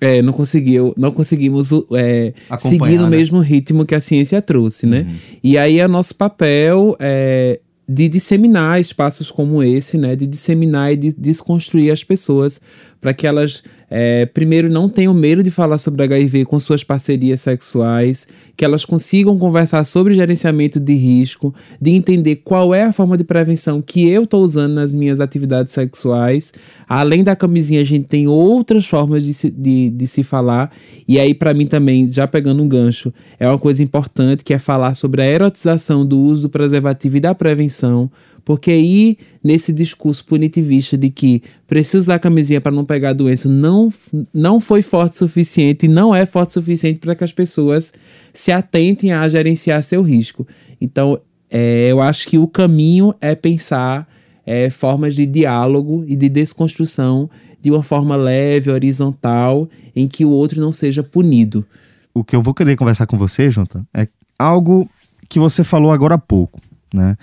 É, 0.00 0.22
não 0.22 0.32
conseguiu, 0.32 0.94
não 0.96 1.10
conseguimos 1.10 1.70
é, 1.94 2.32
seguir 2.58 2.96
no 2.96 3.08
né? 3.08 3.16
mesmo 3.16 3.40
ritmo 3.40 3.84
que 3.84 3.94
a 3.94 4.00
ciência 4.00 4.40
trouxe, 4.40 4.86
né? 4.86 5.00
Uhum. 5.08 5.16
E 5.42 5.58
aí 5.58 5.80
é 5.80 5.88
nosso 5.88 6.14
papel 6.14 6.96
é, 7.00 7.58
de 7.88 8.08
disseminar 8.08 8.80
espaços 8.80 9.30
como 9.30 9.62
esse, 9.62 9.98
né? 9.98 10.14
De 10.14 10.26
disseminar 10.26 10.92
e 10.92 10.96
de 10.96 11.12
desconstruir 11.12 11.90
as 11.90 12.04
pessoas 12.04 12.60
para 13.00 13.14
que 13.14 13.26
elas 13.26 13.62
é, 13.90 14.26
primeiro, 14.26 14.68
não 14.68 14.88
tenham 14.88 15.14
medo 15.14 15.42
de 15.42 15.50
falar 15.50 15.78
sobre 15.78 16.02
HIV 16.02 16.44
com 16.44 16.60
suas 16.60 16.84
parcerias 16.84 17.40
sexuais, 17.40 18.26
que 18.54 18.64
elas 18.64 18.84
consigam 18.84 19.38
conversar 19.38 19.82
sobre 19.84 20.14
gerenciamento 20.14 20.78
de 20.78 20.94
risco, 20.94 21.54
de 21.80 21.92
entender 21.92 22.36
qual 22.36 22.74
é 22.74 22.82
a 22.82 22.92
forma 22.92 23.16
de 23.16 23.24
prevenção 23.24 23.80
que 23.80 24.06
eu 24.06 24.24
estou 24.24 24.42
usando 24.42 24.74
nas 24.74 24.94
minhas 24.94 25.20
atividades 25.20 25.72
sexuais. 25.72 26.52
Além 26.86 27.24
da 27.24 27.34
camisinha, 27.34 27.80
a 27.80 27.84
gente 27.84 28.06
tem 28.06 28.28
outras 28.28 28.86
formas 28.86 29.24
de 29.24 29.32
se, 29.32 29.50
de, 29.50 29.88
de 29.90 30.06
se 30.06 30.22
falar. 30.22 30.70
E 31.06 31.18
aí, 31.18 31.32
para 31.32 31.54
mim 31.54 31.66
também, 31.66 32.06
já 32.08 32.26
pegando 32.26 32.62
um 32.62 32.68
gancho, 32.68 33.12
é 33.38 33.48
uma 33.48 33.58
coisa 33.58 33.82
importante 33.82 34.44
que 34.44 34.52
é 34.52 34.58
falar 34.58 34.94
sobre 34.94 35.22
a 35.22 35.26
erotização 35.26 36.04
do 36.04 36.18
uso 36.20 36.42
do 36.42 36.50
preservativo 36.50 37.16
e 37.16 37.20
da 37.20 37.34
prevenção 37.34 38.10
porque 38.48 38.70
aí, 38.70 39.18
nesse 39.44 39.74
discurso 39.74 40.24
punitivista 40.24 40.96
de 40.96 41.10
que 41.10 41.42
precisa 41.66 41.98
usar 41.98 42.18
camisinha 42.18 42.62
para 42.62 42.72
não 42.72 42.82
pegar 42.82 43.10
a 43.10 43.12
doença, 43.12 43.46
não, 43.46 43.92
não 44.32 44.58
foi 44.58 44.80
forte 44.80 45.16
o 45.16 45.18
suficiente 45.18 45.86
não 45.86 46.14
é 46.14 46.24
forte 46.24 46.52
o 46.52 46.52
suficiente 46.54 46.98
para 46.98 47.14
que 47.14 47.22
as 47.22 47.30
pessoas 47.30 47.92
se 48.32 48.50
atentem 48.50 49.12
a 49.12 49.28
gerenciar 49.28 49.82
seu 49.82 50.00
risco. 50.00 50.48
Então, 50.80 51.20
é, 51.50 51.88
eu 51.90 52.00
acho 52.00 52.26
que 52.26 52.38
o 52.38 52.48
caminho 52.48 53.14
é 53.20 53.34
pensar 53.34 54.08
é, 54.46 54.70
formas 54.70 55.14
de 55.14 55.26
diálogo 55.26 56.02
e 56.08 56.16
de 56.16 56.30
desconstrução 56.30 57.28
de 57.60 57.70
uma 57.70 57.82
forma 57.82 58.16
leve, 58.16 58.70
horizontal, 58.70 59.68
em 59.94 60.08
que 60.08 60.24
o 60.24 60.30
outro 60.30 60.58
não 60.58 60.72
seja 60.72 61.02
punido. 61.02 61.66
O 62.14 62.24
que 62.24 62.34
eu 62.34 62.40
vou 62.40 62.54
querer 62.54 62.76
conversar 62.76 63.06
com 63.06 63.18
você, 63.18 63.50
Jonathan, 63.50 63.84
é 63.92 64.08
algo 64.38 64.88
que 65.28 65.38
você 65.38 65.62
falou 65.62 65.92
agora 65.92 66.14
há 66.14 66.18
pouco, 66.18 66.58
né? 66.94 67.14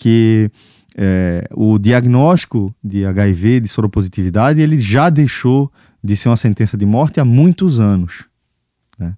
Que 0.00 0.50
é, 0.96 1.46
o 1.52 1.78
diagnóstico 1.78 2.74
de 2.82 3.04
HIV, 3.04 3.60
de 3.60 3.68
soropositividade, 3.68 4.60
ele 4.60 4.78
já 4.78 5.10
deixou 5.10 5.70
de 6.02 6.16
ser 6.16 6.30
uma 6.30 6.38
sentença 6.38 6.76
de 6.76 6.86
morte 6.86 7.20
há 7.20 7.24
muitos 7.24 7.78
anos. 7.78 8.24
Né? 8.98 9.14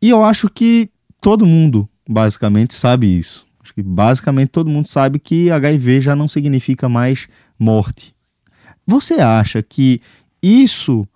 E 0.00 0.10
eu 0.10 0.22
acho 0.22 0.48
que 0.50 0.90
todo 1.22 1.46
mundo, 1.46 1.88
basicamente, 2.08 2.74
sabe 2.74 3.06
isso. 3.18 3.46
Acho 3.62 3.72
que 3.72 3.82
basicamente 3.82 4.50
todo 4.50 4.70
mundo 4.70 4.86
sabe 4.86 5.18
que 5.18 5.50
HIV 5.50 6.02
já 6.02 6.14
não 6.14 6.28
significa 6.28 6.86
mais 6.88 7.28
morte. 7.58 8.14
Você 8.86 9.14
acha 9.14 9.62
que 9.62 10.02
isso 10.42 11.08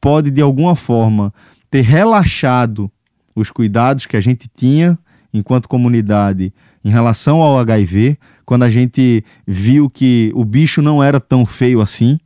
pode, 0.00 0.30
de 0.30 0.40
alguma 0.40 0.76
forma, 0.76 1.34
ter 1.68 1.80
relaxado 1.80 2.90
os 3.34 3.50
cuidados 3.50 4.06
que 4.06 4.16
a 4.16 4.20
gente 4.20 4.48
tinha 4.54 4.96
enquanto 5.34 5.68
comunidade 5.68 6.52
em 6.84 6.90
relação 6.90 7.40
ao 7.40 7.58
HIV, 7.60 8.18
quando 8.44 8.62
a 8.64 8.70
gente 8.70 9.24
viu 9.46 9.88
que 9.88 10.30
o 10.34 10.44
bicho 10.44 10.82
não 10.82 11.02
era 11.02 11.20
tão 11.20 11.46
feio 11.46 11.80
assim? 11.80 12.18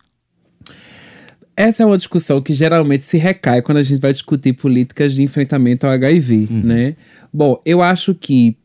Essa 1.57 1.83
é 1.83 1.87
uma 1.87 1.97
discussão 1.97 2.43
que 2.43 2.53
geralmente 2.53 3.05
se 3.05 3.17
recai 3.17 3.63
quando 3.63 3.79
a 3.79 3.83
gente 3.83 4.01
vai 4.01 4.13
discutir 4.13 4.53
políticas 4.53 5.15
de 5.15 5.23
enfrentamento 5.23 5.87
ao 5.87 5.93
HIV, 5.93 6.49
uhum. 6.51 6.61
né? 6.63 6.97
Bom, 7.33 7.61
eu 7.65 7.83
acho 7.83 8.15
que 8.15 8.57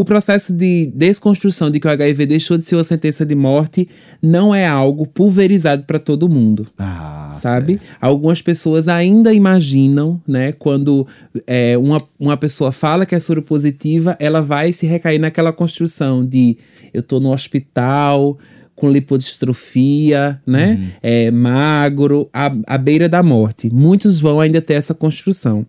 o 0.00 0.04
processo 0.04 0.52
de 0.52 0.92
desconstrução 0.94 1.70
de 1.70 1.80
que 1.80 1.86
o 1.86 1.90
HIV 1.90 2.26
deixou 2.26 2.56
de 2.56 2.64
ser 2.64 2.76
uma 2.76 2.84
sentença 2.84 3.26
de 3.26 3.34
morte 3.34 3.88
não 4.22 4.54
é 4.54 4.66
algo 4.66 5.06
pulverizado 5.06 5.82
para 5.84 5.98
todo 5.98 6.28
mundo. 6.28 6.68
Ah, 6.78 7.36
sabe? 7.40 7.78
Certo. 7.78 7.96
Algumas 8.00 8.40
pessoas 8.40 8.86
ainda 8.86 9.32
imaginam, 9.32 10.20
né, 10.26 10.52
quando 10.52 11.06
é, 11.46 11.76
uma, 11.76 12.02
uma 12.18 12.36
pessoa 12.36 12.70
fala 12.70 13.04
que 13.04 13.14
é 13.14 13.18
soropositiva, 13.18 14.16
ela 14.20 14.40
vai 14.40 14.72
se 14.72 14.86
recair 14.86 15.18
naquela 15.18 15.52
construção 15.52 16.24
de 16.24 16.56
eu 16.94 17.02
tô 17.02 17.18
no 17.18 17.32
hospital 17.32 18.38
com 18.78 18.88
lipodistrofia, 18.88 20.40
né? 20.46 20.78
Uhum. 20.80 20.88
É, 21.02 21.30
magro, 21.32 22.30
à, 22.32 22.52
à 22.64 22.78
beira 22.78 23.08
da 23.08 23.24
morte. 23.24 23.68
Muitos 23.74 24.20
vão 24.20 24.40
ainda 24.40 24.62
ter 24.62 24.74
essa 24.74 24.94
construção. 24.94 25.66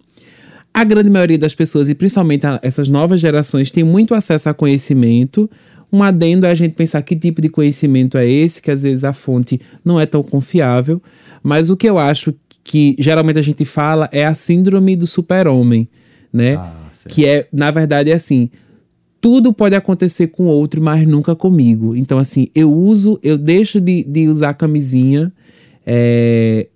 A 0.79 0.83
grande 0.85 1.09
maioria 1.09 1.37
das 1.37 1.53
pessoas, 1.53 1.89
e 1.89 1.93
principalmente 1.93 2.45
essas 2.61 2.87
novas 2.87 3.19
gerações, 3.19 3.69
tem 3.69 3.83
muito 3.83 4.15
acesso 4.15 4.47
a 4.47 4.53
conhecimento. 4.53 5.49
Um 5.91 6.01
adendo 6.01 6.45
é 6.45 6.51
a 6.51 6.55
gente 6.55 6.73
pensar 6.73 7.01
que 7.01 7.17
tipo 7.17 7.41
de 7.41 7.49
conhecimento 7.49 8.17
é 8.17 8.25
esse, 8.25 8.61
que 8.61 8.71
às 8.71 8.81
vezes 8.81 9.03
a 9.03 9.11
fonte 9.11 9.59
não 9.83 9.99
é 9.99 10.05
tão 10.05 10.23
confiável. 10.23 11.03
Mas 11.43 11.69
o 11.69 11.75
que 11.75 11.89
eu 11.89 11.97
acho 11.97 12.33
que 12.63 12.95
geralmente 12.97 13.37
a 13.37 13.41
gente 13.41 13.65
fala 13.65 14.07
é 14.09 14.25
a 14.25 14.33
síndrome 14.33 14.95
do 14.95 15.05
super-homem, 15.05 15.89
né? 16.31 16.55
Ah, 16.55 16.89
que 17.09 17.25
é, 17.25 17.49
na 17.51 17.71
verdade, 17.71 18.09
é 18.09 18.13
assim 18.13 18.49
tudo 19.19 19.51
pode 19.51 19.75
acontecer 19.75 20.27
com 20.27 20.45
outro, 20.45 20.81
mas 20.81 21.05
nunca 21.05 21.35
comigo. 21.35 21.93
Então, 21.93 22.17
assim, 22.17 22.47
eu 22.55 22.73
uso, 22.73 23.19
eu 23.21 23.37
deixo 23.37 23.81
de, 23.81 24.01
de 24.05 24.29
usar 24.29 24.53
camisinha, 24.53 25.29
é, 25.85 26.67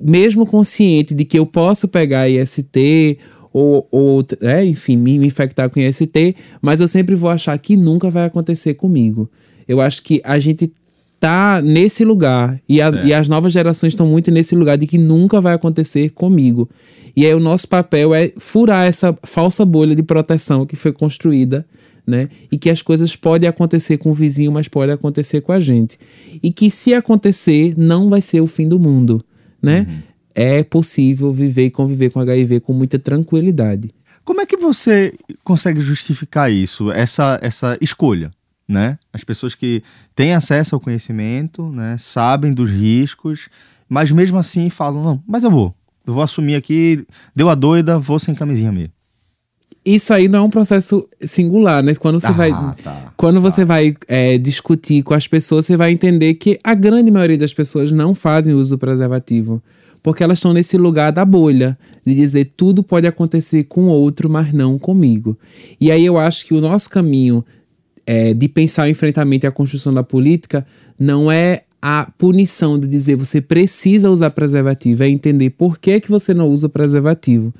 mesmo 0.00 0.44
consciente 0.44 1.14
de 1.14 1.24
que 1.24 1.38
eu 1.38 1.46
posso 1.46 1.86
pegar 1.86 2.28
IST 2.28 3.20
ou, 3.52 3.86
ou 3.90 4.24
é, 4.40 4.64
enfim, 4.64 4.96
me, 4.96 5.18
me 5.18 5.26
infectar 5.26 5.68
com 5.68 5.78
IST, 5.78 6.36
mas 6.60 6.80
eu 6.80 6.88
sempre 6.88 7.14
vou 7.14 7.30
achar 7.30 7.56
que 7.58 7.76
nunca 7.76 8.10
vai 8.10 8.24
acontecer 8.24 8.74
comigo. 8.74 9.30
Eu 9.68 9.80
acho 9.80 10.02
que 10.02 10.20
a 10.24 10.38
gente 10.38 10.72
tá 11.20 11.62
nesse 11.62 12.04
lugar 12.04 12.60
e, 12.68 12.80
a, 12.80 12.90
e 13.04 13.14
as 13.14 13.28
novas 13.28 13.52
gerações 13.52 13.92
estão 13.92 14.06
muito 14.06 14.30
nesse 14.30 14.56
lugar 14.56 14.76
de 14.76 14.86
que 14.86 14.98
nunca 14.98 15.40
vai 15.40 15.54
acontecer 15.54 16.10
comigo. 16.10 16.68
E 17.14 17.24
aí 17.26 17.34
o 17.34 17.40
nosso 17.40 17.68
papel 17.68 18.14
é 18.14 18.32
furar 18.38 18.86
essa 18.86 19.16
falsa 19.22 19.64
bolha 19.64 19.94
de 19.94 20.02
proteção 20.02 20.66
que 20.66 20.74
foi 20.74 20.92
construída, 20.92 21.64
né? 22.06 22.28
E 22.50 22.58
que 22.58 22.70
as 22.70 22.82
coisas 22.82 23.14
podem 23.14 23.48
acontecer 23.48 23.98
com 23.98 24.10
o 24.10 24.14
vizinho, 24.14 24.50
mas 24.50 24.66
pode 24.66 24.90
acontecer 24.90 25.42
com 25.42 25.52
a 25.52 25.60
gente. 25.60 25.98
E 26.42 26.50
que 26.52 26.70
se 26.70 26.92
acontecer, 26.94 27.74
não 27.76 28.08
vai 28.08 28.20
ser 28.20 28.40
o 28.40 28.46
fim 28.46 28.66
do 28.66 28.80
mundo, 28.80 29.22
né? 29.62 29.86
Uhum 29.88 30.11
é 30.34 30.62
possível 30.62 31.32
viver 31.32 31.66
e 31.66 31.70
conviver 31.70 32.10
com 32.10 32.20
HIV 32.20 32.60
com 32.60 32.72
muita 32.72 32.98
tranquilidade. 32.98 33.92
Como 34.24 34.40
é 34.40 34.46
que 34.46 34.56
você 34.56 35.12
consegue 35.42 35.80
justificar 35.80 36.50
isso, 36.50 36.90
essa, 36.92 37.38
essa 37.42 37.76
escolha? 37.80 38.30
Né? 38.68 38.98
As 39.12 39.24
pessoas 39.24 39.54
que 39.54 39.82
têm 40.14 40.34
acesso 40.34 40.74
ao 40.74 40.80
conhecimento, 40.80 41.70
né, 41.70 41.96
sabem 41.98 42.52
dos 42.52 42.70
riscos, 42.70 43.48
mas 43.88 44.10
mesmo 44.10 44.38
assim 44.38 44.70
falam: 44.70 45.02
não, 45.02 45.22
mas 45.26 45.44
eu 45.44 45.50
vou, 45.50 45.74
eu 46.06 46.14
vou 46.14 46.22
assumir 46.22 46.54
aqui, 46.54 47.04
deu 47.34 47.50
a 47.50 47.54
doida, 47.54 47.98
vou 47.98 48.18
sem 48.18 48.34
camisinha 48.34 48.72
mesmo. 48.72 48.92
Isso 49.84 50.14
aí 50.14 50.28
não 50.28 50.38
é 50.38 50.42
um 50.42 50.50
processo 50.50 51.08
singular, 51.20 51.82
né? 51.82 51.92
Quando 51.96 52.20
você 52.20 52.28
ah, 52.28 52.32
vai, 52.32 52.50
tá, 52.76 53.12
quando 53.16 53.34
tá. 53.34 53.40
você 53.40 53.64
vai 53.64 53.96
é, 54.06 54.38
discutir 54.38 55.02
com 55.02 55.12
as 55.12 55.26
pessoas, 55.26 55.66
você 55.66 55.76
vai 55.76 55.90
entender 55.90 56.34
que 56.34 56.56
a 56.62 56.72
grande 56.72 57.10
maioria 57.10 57.36
das 57.36 57.52
pessoas 57.52 57.90
não 57.90 58.14
fazem 58.14 58.54
uso 58.54 58.76
do 58.76 58.78
preservativo 58.78 59.60
porque 60.02 60.24
elas 60.24 60.38
estão 60.38 60.52
nesse 60.52 60.76
lugar 60.76 61.12
da 61.12 61.24
bolha, 61.24 61.78
de 62.04 62.14
dizer 62.14 62.52
tudo 62.56 62.82
pode 62.82 63.06
acontecer 63.06 63.64
com 63.64 63.86
outro, 63.86 64.28
mas 64.28 64.52
não 64.52 64.78
comigo. 64.78 65.38
E 65.80 65.90
aí 65.90 66.04
eu 66.04 66.18
acho 66.18 66.44
que 66.44 66.54
o 66.54 66.60
nosso 66.60 66.90
caminho 66.90 67.44
é, 68.04 68.34
de 68.34 68.48
pensar 68.48 68.86
o 68.86 68.90
enfrentamento 68.90 69.46
e 69.46 69.48
a 69.48 69.52
construção 69.52 69.94
da 69.94 70.02
política 70.02 70.66
não 70.98 71.30
é 71.30 71.62
a 71.80 72.10
punição 72.18 72.78
de 72.78 72.86
dizer 72.86 73.16
você 73.16 73.40
precisa 73.40 74.10
usar 74.10 74.30
preservativo, 74.30 75.02
é 75.02 75.08
entender 75.08 75.50
por 75.50 75.78
que, 75.78 76.00
que 76.00 76.10
você 76.10 76.34
não 76.34 76.48
usa 76.48 76.68
preservativo 76.68 77.54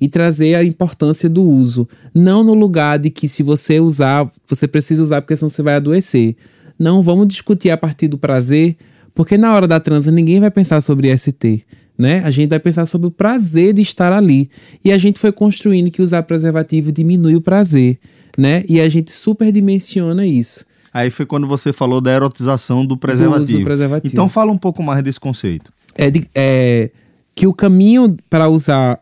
e 0.00 0.08
trazer 0.08 0.56
a 0.56 0.64
importância 0.64 1.28
do 1.28 1.42
uso, 1.42 1.88
não 2.12 2.42
no 2.42 2.54
lugar 2.54 2.98
de 2.98 3.10
que 3.10 3.28
se 3.28 3.42
você 3.42 3.78
usar, 3.78 4.30
você 4.46 4.66
precisa 4.66 5.02
usar 5.02 5.22
porque 5.22 5.36
senão 5.36 5.48
você 5.48 5.62
vai 5.62 5.74
adoecer. 5.74 6.36
Não, 6.76 7.02
vamos 7.02 7.28
discutir 7.28 7.70
a 7.70 7.76
partir 7.76 8.08
do 8.08 8.18
prazer, 8.18 8.76
porque 9.14 9.38
na 9.38 9.54
hora 9.54 9.68
da 9.68 9.78
transa 9.78 10.10
ninguém 10.10 10.40
vai 10.40 10.50
pensar 10.50 10.80
sobre 10.80 11.16
ST 11.16 11.64
né? 11.96 12.22
A 12.24 12.30
gente 12.30 12.50
vai 12.50 12.58
pensar 12.58 12.86
sobre 12.86 13.06
o 13.06 13.10
prazer 13.10 13.72
de 13.72 13.82
estar 13.82 14.12
ali. 14.12 14.50
E 14.84 14.92
a 14.92 14.98
gente 14.98 15.18
foi 15.18 15.32
construindo 15.32 15.90
que 15.90 16.02
usar 16.02 16.22
preservativo 16.24 16.90
diminui 16.90 17.36
o 17.36 17.40
prazer, 17.40 17.98
né? 18.36 18.64
E 18.68 18.80
a 18.80 18.88
gente 18.88 19.12
superdimensiona 19.12 20.26
isso. 20.26 20.64
Aí 20.92 21.10
foi 21.10 21.26
quando 21.26 21.46
você 21.46 21.72
falou 21.72 22.00
da 22.00 22.12
erotização 22.12 22.86
do 22.86 22.96
preservativo. 22.96 23.58
Do 23.58 23.64
preservativo. 23.64 24.12
Então 24.12 24.28
fala 24.28 24.52
um 24.52 24.58
pouco 24.58 24.82
mais 24.82 25.02
desse 25.02 25.18
conceito. 25.18 25.72
É, 25.96 26.10
de, 26.10 26.28
é 26.34 26.90
que 27.34 27.46
o 27.46 27.52
caminho 27.52 28.16
para 28.30 28.48
usar 28.48 29.00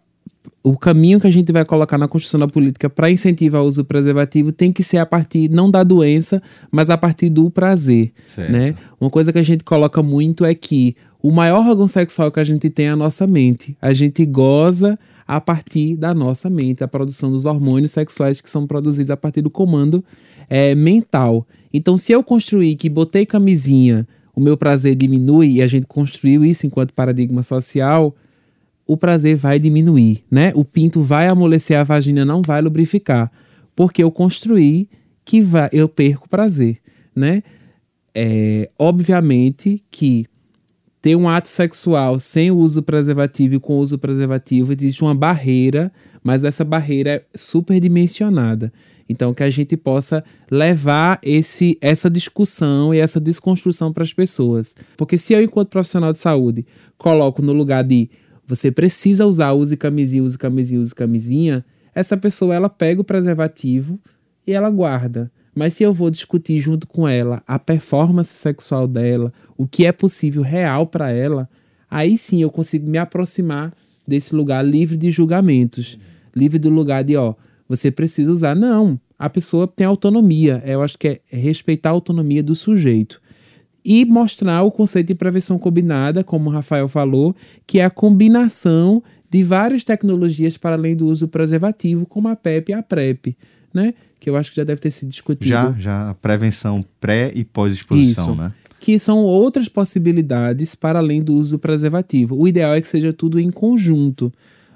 o 0.63 0.77
caminho 0.77 1.21
que 1.21 1.27
a 1.27 1.31
gente 1.31 1.51
vai 1.51 1.65
colocar 1.65 1.99
na 1.99 2.07
construção 2.07 2.39
da 2.39 2.47
política 2.47 2.89
para 2.89 3.11
incentivar 3.11 3.63
o 3.63 3.67
uso 3.67 3.85
preservativo 3.85 4.53
tem 4.53 4.73
que 4.73 4.83
ser 4.83 4.99
a 4.99 5.07
partir 5.07 5.51
não 5.51 5.69
da 5.69 5.83
doença, 5.83 6.41
mas 6.71 6.89
a 6.89 6.97
partir 6.97 7.29
do 7.29 7.51
prazer, 7.51 8.13
certo. 8.29 8.53
né? 8.53 8.75
Uma 9.01 9.11
coisa 9.11 9.33
que 9.33 9.39
a 9.39 9.43
gente 9.43 9.65
coloca 9.65 10.03
muito 10.03 10.45
é 10.45 10.55
que 10.55 10.97
o 11.23 11.31
maior 11.31 11.65
órgão 11.69 11.87
sexual 11.87 12.33
que 12.33 12.41
a 12.41 12.45
gente 12.45 12.69
tem 12.69 12.87
é 12.87 12.91
a 12.91 12.97
nossa 12.97 13.29
mente. 13.29 13.77
A 13.81 13.93
gente 13.93 14.27
goza 14.27 14.99
a 15.27 15.41
partir 15.41 15.95
da 15.97 16.13
nossa 16.13 16.51
mente, 16.51 16.83
a 16.83 16.89
produção 16.89 17.31
dos 17.31 17.45
hormônios 17.45 17.93
sexuais 17.93 18.41
que 18.41 18.51
são 18.51 18.67
produzidos 18.67 19.11
a 19.11 19.17
partir 19.17 19.41
do 19.41 19.49
comando 19.49 20.05
é, 20.51 20.75
mental. 20.75 21.47
Então, 21.73 21.97
se 21.97 22.11
eu 22.11 22.25
construir 22.25 22.75
que 22.75 22.89
botei 22.89 23.25
camisinha, 23.25 24.07
o 24.35 24.41
meu 24.41 24.57
prazer 24.57 24.97
diminui 24.97 25.53
e 25.53 25.63
a 25.63 25.67
gente 25.69 25.87
construiu 25.87 26.45
isso 26.45 26.67
enquanto 26.67 26.93
paradigma 26.93 27.45
social, 27.45 28.15
o 28.85 28.97
prazer 28.97 29.37
vai 29.37 29.61
diminuir, 29.61 30.25
né? 30.29 30.53
O 30.57 30.65
pinto 30.65 31.01
vai 31.03 31.29
amolecer, 31.29 31.79
a 31.79 31.85
vagina 31.85 32.25
não 32.25 32.43
vai 32.43 32.61
lubrificar, 32.61 33.31
porque 33.77 34.03
eu 34.03 34.11
construí 34.11 34.89
que 35.25 35.41
vai, 35.41 35.69
eu 35.73 35.89
perco 35.89 36.29
prazer, 36.29 36.79
né? 37.15 37.45
É, 38.15 38.69
obviamente 38.77 39.83
que 39.91 40.27
ter 41.03 41.17
um 41.17 41.29
ato 41.29 41.49
sexual 41.49 42.21
sem 42.21 42.53
uso 42.53 42.81
preservativo 42.81 43.57
e 43.57 43.59
com 43.59 43.77
uso 43.77 43.99
preservativo 43.99 44.73
existe 44.73 45.03
uma 45.03 45.15
barreira, 45.15 45.93
mas 46.23 46.45
essa 46.45 46.65
barreira 46.65 47.11
é 47.11 47.25
superdimensionada. 47.35 48.73
Então, 49.09 49.35
que 49.35 49.43
a 49.43 49.51
gente 49.51 49.77
possa 49.77 50.25
levar 50.49 51.19
esse, 51.23 51.77
essa 51.81 52.09
discussão 52.09 52.95
e 52.95 52.99
essa 52.99 53.21
desconstrução 53.21 53.93
para 53.93 54.05
as 54.05 54.15
pessoas. 54.15 54.77
Porque 54.97 55.19
se 55.19 55.33
eu, 55.33 55.43
enquanto 55.43 55.71
profissional 55.71 56.13
de 56.13 56.19
saúde, 56.19 56.65
coloco 56.97 57.43
no 57.43 57.53
lugar 57.53 57.83
de 57.83 58.09
você 58.47 58.71
precisa 58.71 59.27
usar 59.27 59.53
use 59.53 59.77
camisinha, 59.77 60.23
use 60.23 60.39
camisinha, 60.39 60.81
use 60.81 60.95
camisinha, 60.95 61.65
essa 61.93 62.17
pessoa 62.17 62.55
ela 62.55 62.69
pega 62.69 63.01
o 63.01 63.05
preservativo 63.05 63.99
e 64.47 64.53
ela 64.53 64.71
guarda. 64.71 65.33
Mas 65.55 65.75
se 65.75 65.83
eu 65.83 65.93
vou 65.93 66.11
discutir 66.11 66.61
junto 66.61 66.87
com 66.87 67.07
ela 67.07 67.43
a 67.47 67.59
performance 67.59 68.35
sexual 68.35 68.87
dela, 68.87 69.33
o 69.57 69.67
que 69.67 69.85
é 69.85 69.93
possível 69.93 70.43
real 70.43 70.87
para 70.87 71.11
ela, 71.11 71.49
aí 71.91 72.17
sim 72.17 72.43
eu 72.43 72.51
consigo 72.51 72.89
me 72.89 72.99
aproximar 72.99 73.73
desse 74.07 74.35
lugar 74.35 74.65
livre 74.65 74.97
de 74.97 75.11
julgamentos, 75.11 75.99
livre 76.35 76.59
do 76.59 76.71
lugar 76.71 77.05
de, 77.05 77.17
ó, 77.17 77.35
você 77.69 77.91
precisa 77.91 78.33
usar. 78.33 78.55
Não, 78.55 78.99
a 79.19 79.29
pessoa 79.29 79.69
tem 79.69 79.87
autonomia. 79.87 80.63
Eu 80.67 80.83
acho 80.83 80.99
que 80.99 81.09
é 81.09 81.21
respeitar 81.31 81.91
a 81.91 81.93
autonomia 81.93 82.43
do 82.43 82.55
sujeito 82.55 83.21
e 83.85 84.05
mostrar 84.05 84.63
o 84.63 84.71
conceito 84.71 85.09
de 85.09 85.15
prevenção 85.15 85.59
combinada, 85.59 86.23
como 86.23 86.49
o 86.49 86.53
Rafael 86.53 86.89
falou, 86.89 87.35
que 87.67 87.79
é 87.81 87.85
a 87.85 87.91
combinação 87.91 89.03
de 89.29 89.43
várias 89.43 89.83
tecnologias 89.83 90.57
para 90.57 90.77
além 90.77 90.95
do 90.95 91.07
uso 91.07 91.27
preservativo, 91.27 92.07
como 92.07 92.29
a 92.29 92.37
PEP 92.37 92.71
e 92.71 92.75
a 92.75 92.83
PrEP, 92.83 93.37
né? 93.75 93.95
Que 94.19 94.31
eu 94.31 94.37
acho 94.37 94.51
que 94.51 94.57
já 94.57 94.65
deve 94.65 94.81
ter 94.81 94.91
sido 94.91 95.09
discutido. 95.09 95.49
Já, 95.49 95.73
já, 95.79 96.11
a 96.11 96.15
prevenção 96.15 96.85
pré 97.01 97.33
e 97.35 97.45
pós-exposição, 97.45 98.35
né? 98.35 98.53
Que 98.79 98.99
são 98.99 99.19
outras 99.19 99.69
possibilidades 99.69 100.75
para 100.75 100.99
além 100.99 101.23
do 101.23 101.35
uso 101.35 101.59
preservativo. 101.59 102.37
O 102.37 102.49
ideal 102.49 102.75
é 102.75 102.81
que 102.81 102.89
seja 102.89 103.13
tudo 103.13 103.39
em 103.39 103.51
conjunto, 103.51 104.33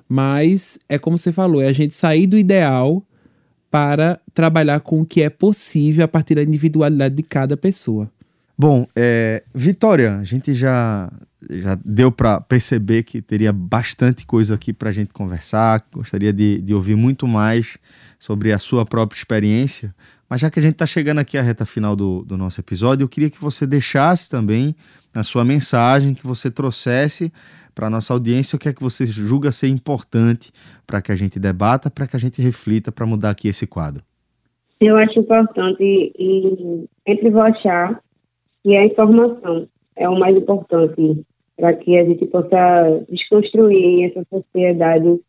mas 0.09 0.78
é 0.88 0.98
como 0.98 1.18
você 1.18 1.32
falou, 1.32 1.61
é 1.61 1.66
a 1.66 1.72
gente 1.72 1.94
sair 1.94 2.26
do 2.26 2.38
ideal 2.38 3.02
para 3.70 4.20
trabalhar 4.32 4.80
com 4.80 5.00
o 5.00 5.06
que 5.06 5.22
é 5.22 5.28
possível 5.28 6.04
a 6.04 6.09
partir 6.09 6.37
da 6.37 6.42
individualidade 6.42 7.14
de 7.14 7.22
cada 7.22 7.56
pessoa. 7.56 8.11
Bom, 8.56 8.87
é, 8.96 9.42
Vitória, 9.54 10.16
a 10.16 10.24
gente 10.24 10.54
já, 10.54 11.12
já 11.50 11.78
deu 11.85 12.11
para 12.11 12.40
perceber 12.40 13.02
que 13.02 13.22
teria 13.22 13.52
bastante 13.52 14.26
coisa 14.26 14.54
aqui 14.54 14.72
para 14.72 14.90
a 14.90 14.92
gente 14.92 15.12
conversar. 15.12 15.87
Gostaria 15.92 16.32
de, 16.32 16.61
de 16.61 16.74
ouvir 16.74 16.96
muito 16.96 17.26
mais 17.26 17.78
sobre 18.18 18.52
a 18.52 18.59
sua 18.59 18.85
própria 18.85 19.18
experiência. 19.18 19.94
Mas 20.28 20.40
já 20.40 20.50
que 20.50 20.59
a 20.59 20.62
gente 20.62 20.72
está 20.72 20.87
chegando 20.87 21.18
aqui 21.18 21.38
à 21.38 21.42
reta 21.42 21.64
final 21.64 21.94
do, 21.94 22.24
do 22.24 22.37
nosso 22.37 22.61
episódio, 22.61 23.04
eu 23.04 23.09
queria 23.09 23.30
que 23.30 23.40
você 23.40 23.66
deixasse 23.66 24.28
também 24.28 24.74
a 25.14 25.22
sua 25.22 25.44
mensagem, 25.44 26.14
que 26.14 26.26
você 26.26 26.50
trouxesse 26.50 27.32
para 27.74 27.87
a 27.87 27.90
nossa 27.90 28.12
audiência 28.12 28.56
o 28.56 28.59
que 28.59 28.68
é 28.68 28.72
que 28.72 28.82
você 28.82 29.06
julga 29.06 29.52
ser 29.52 29.68
importante 29.68 30.50
para 30.87 31.00
que 31.00 31.12
a 31.12 31.16
gente 31.16 31.38
debata, 31.38 31.90
para 31.90 32.06
que 32.06 32.16
a 32.16 32.18
gente 32.18 32.40
reflita, 32.42 32.90
para 32.90 33.06
mudar 33.06 33.30
aqui 33.30 33.48
esse 33.48 33.66
quadro. 33.66 34.02
Eu 34.80 34.96
acho 34.96 35.20
importante, 35.20 35.82
e, 35.82 36.87
entre 37.06 37.28
achar 37.38 38.00
e 38.64 38.76
a 38.76 38.85
informação 38.85 39.68
é 39.94 40.09
o 40.09 40.18
mais 40.18 40.37
importante 40.37 41.24
para 41.57 41.75
que 41.75 41.99
a 41.99 42.05
gente 42.05 42.27
possa 42.27 43.05
desconstruir 43.09 44.11
essa 44.11 44.25
sociedade 44.31 45.21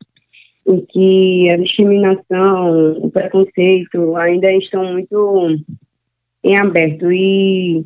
em 0.68 0.86
que 0.86 1.50
a 1.50 1.58
discriminação, 1.58 2.98
o 3.00 3.10
preconceito 3.10 4.16
ainda 4.18 4.52
estão 4.54 4.94
muito 4.94 5.58
em 6.44 6.58
aberto. 6.58 7.12
E 7.12 7.86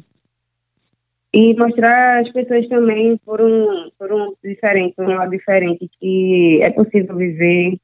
e 1.34 1.54
mostrar 1.54 2.20
às 2.20 2.32
pessoas 2.34 2.68
também 2.68 3.18
por 3.26 3.42
um 3.42 3.90
por 3.98 4.12
um 4.12 4.34
diferente, 4.44 4.96
um 5.00 5.06
lado 5.06 5.32
diferente 5.32 5.90
que 6.00 6.60
é 6.62 6.70
possível 6.72 7.16
viver 7.16 7.78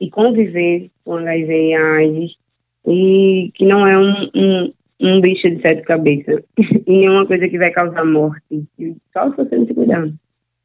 e 0.00 0.10
conviver 0.10 0.90
com 1.04 1.16
HIV 1.16 1.52
e 1.52 1.74
AIDS 1.74 2.32
e 2.86 3.50
que 3.54 3.66
não 3.66 3.86
é 3.86 3.98
um, 3.98 4.30
um, 4.34 4.72
um 5.00 5.20
bicho 5.20 5.48
de 5.48 5.60
sete 5.60 5.82
cabeças 5.82 6.42
e 6.86 7.06
é 7.06 7.10
uma 7.10 7.26
coisa 7.26 7.48
que 7.48 7.58
vai 7.58 7.70
causar 7.70 8.04
morte. 8.04 8.66
Só 9.12 9.30
se 9.30 9.36
você 9.36 9.56
não 9.56 9.66
se 9.66 9.74
cuidar. 9.74 10.08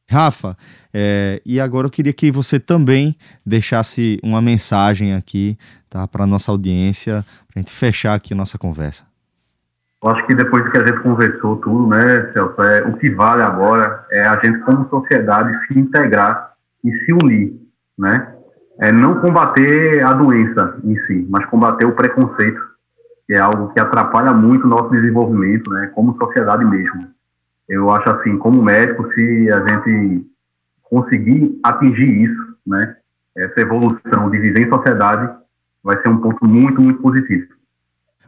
Rafa, 0.10 0.56
é, 0.94 1.42
e 1.46 1.60
agora 1.60 1.88
eu 1.88 1.92
queria 1.92 2.14
que 2.14 2.32
você 2.32 2.60
também 2.60 3.16
deixasse 3.46 4.20
uma 4.24 4.42
mensagem 4.42 5.16
aqui 5.16 5.58
tá, 5.90 6.08
para 6.08 6.24
a 6.24 6.28
nossa 6.28 6.52
audiência, 6.52 7.24
para 7.48 7.56
a 7.56 7.60
gente 7.60 7.72
fechar 7.72 8.14
aqui 8.14 8.34
a 8.34 8.38
nossa 8.38 8.58
conversa. 8.58 9.06
Eu 10.04 10.10
acho 10.10 10.26
que 10.28 10.36
depois 10.36 10.70
que 10.70 10.78
a 10.78 10.86
gente 10.86 11.02
conversou 11.02 11.56
tudo, 11.58 11.88
né, 11.88 12.30
Celso, 12.34 12.62
é, 12.62 12.84
o 12.84 12.98
que 12.98 13.10
vale 13.12 13.42
agora 13.42 14.06
é 14.12 14.26
a 14.26 14.38
gente, 14.44 14.60
como 14.60 14.86
sociedade, 14.90 15.56
se 15.66 15.80
integrar 15.80 16.54
e 16.84 16.92
se 16.92 17.14
unir, 17.14 17.54
né? 17.98 18.36
É 18.80 18.92
não 18.92 19.22
combater 19.22 20.04
a 20.04 20.14
doença 20.14 20.78
em 20.84 20.98
si, 21.02 21.26
mas 21.30 21.46
combater 21.46 21.86
o 21.86 21.96
preconceito 21.96 22.60
é 23.34 23.40
algo 23.40 23.74
que 23.74 23.80
atrapalha 23.80 24.34
muito 24.34 24.66
o 24.66 24.70
nosso 24.70 24.90
desenvolvimento, 24.90 25.70
né, 25.72 25.88
como 25.88 26.18
sociedade 26.18 26.64
mesmo. 26.66 27.08
Eu 27.68 27.92
acho 27.92 28.10
assim, 28.10 28.38
como 28.38 28.62
médico, 28.62 29.10
se 29.14 29.52
a 29.52 29.66
gente 29.66 30.26
conseguir 30.84 31.60
atingir 31.64 32.24
isso, 32.24 32.56
né, 32.66 32.96
essa 33.36 33.60
evolução 33.62 34.30
de 34.30 34.38
viver 34.38 34.68
em 34.68 34.70
sociedade, 34.70 35.34
vai 35.84 35.98
ser 35.98 36.10
um 36.10 36.18
ponto 36.18 36.46
muito, 36.46 36.82
muito 36.82 37.02
positivo. 37.02 37.48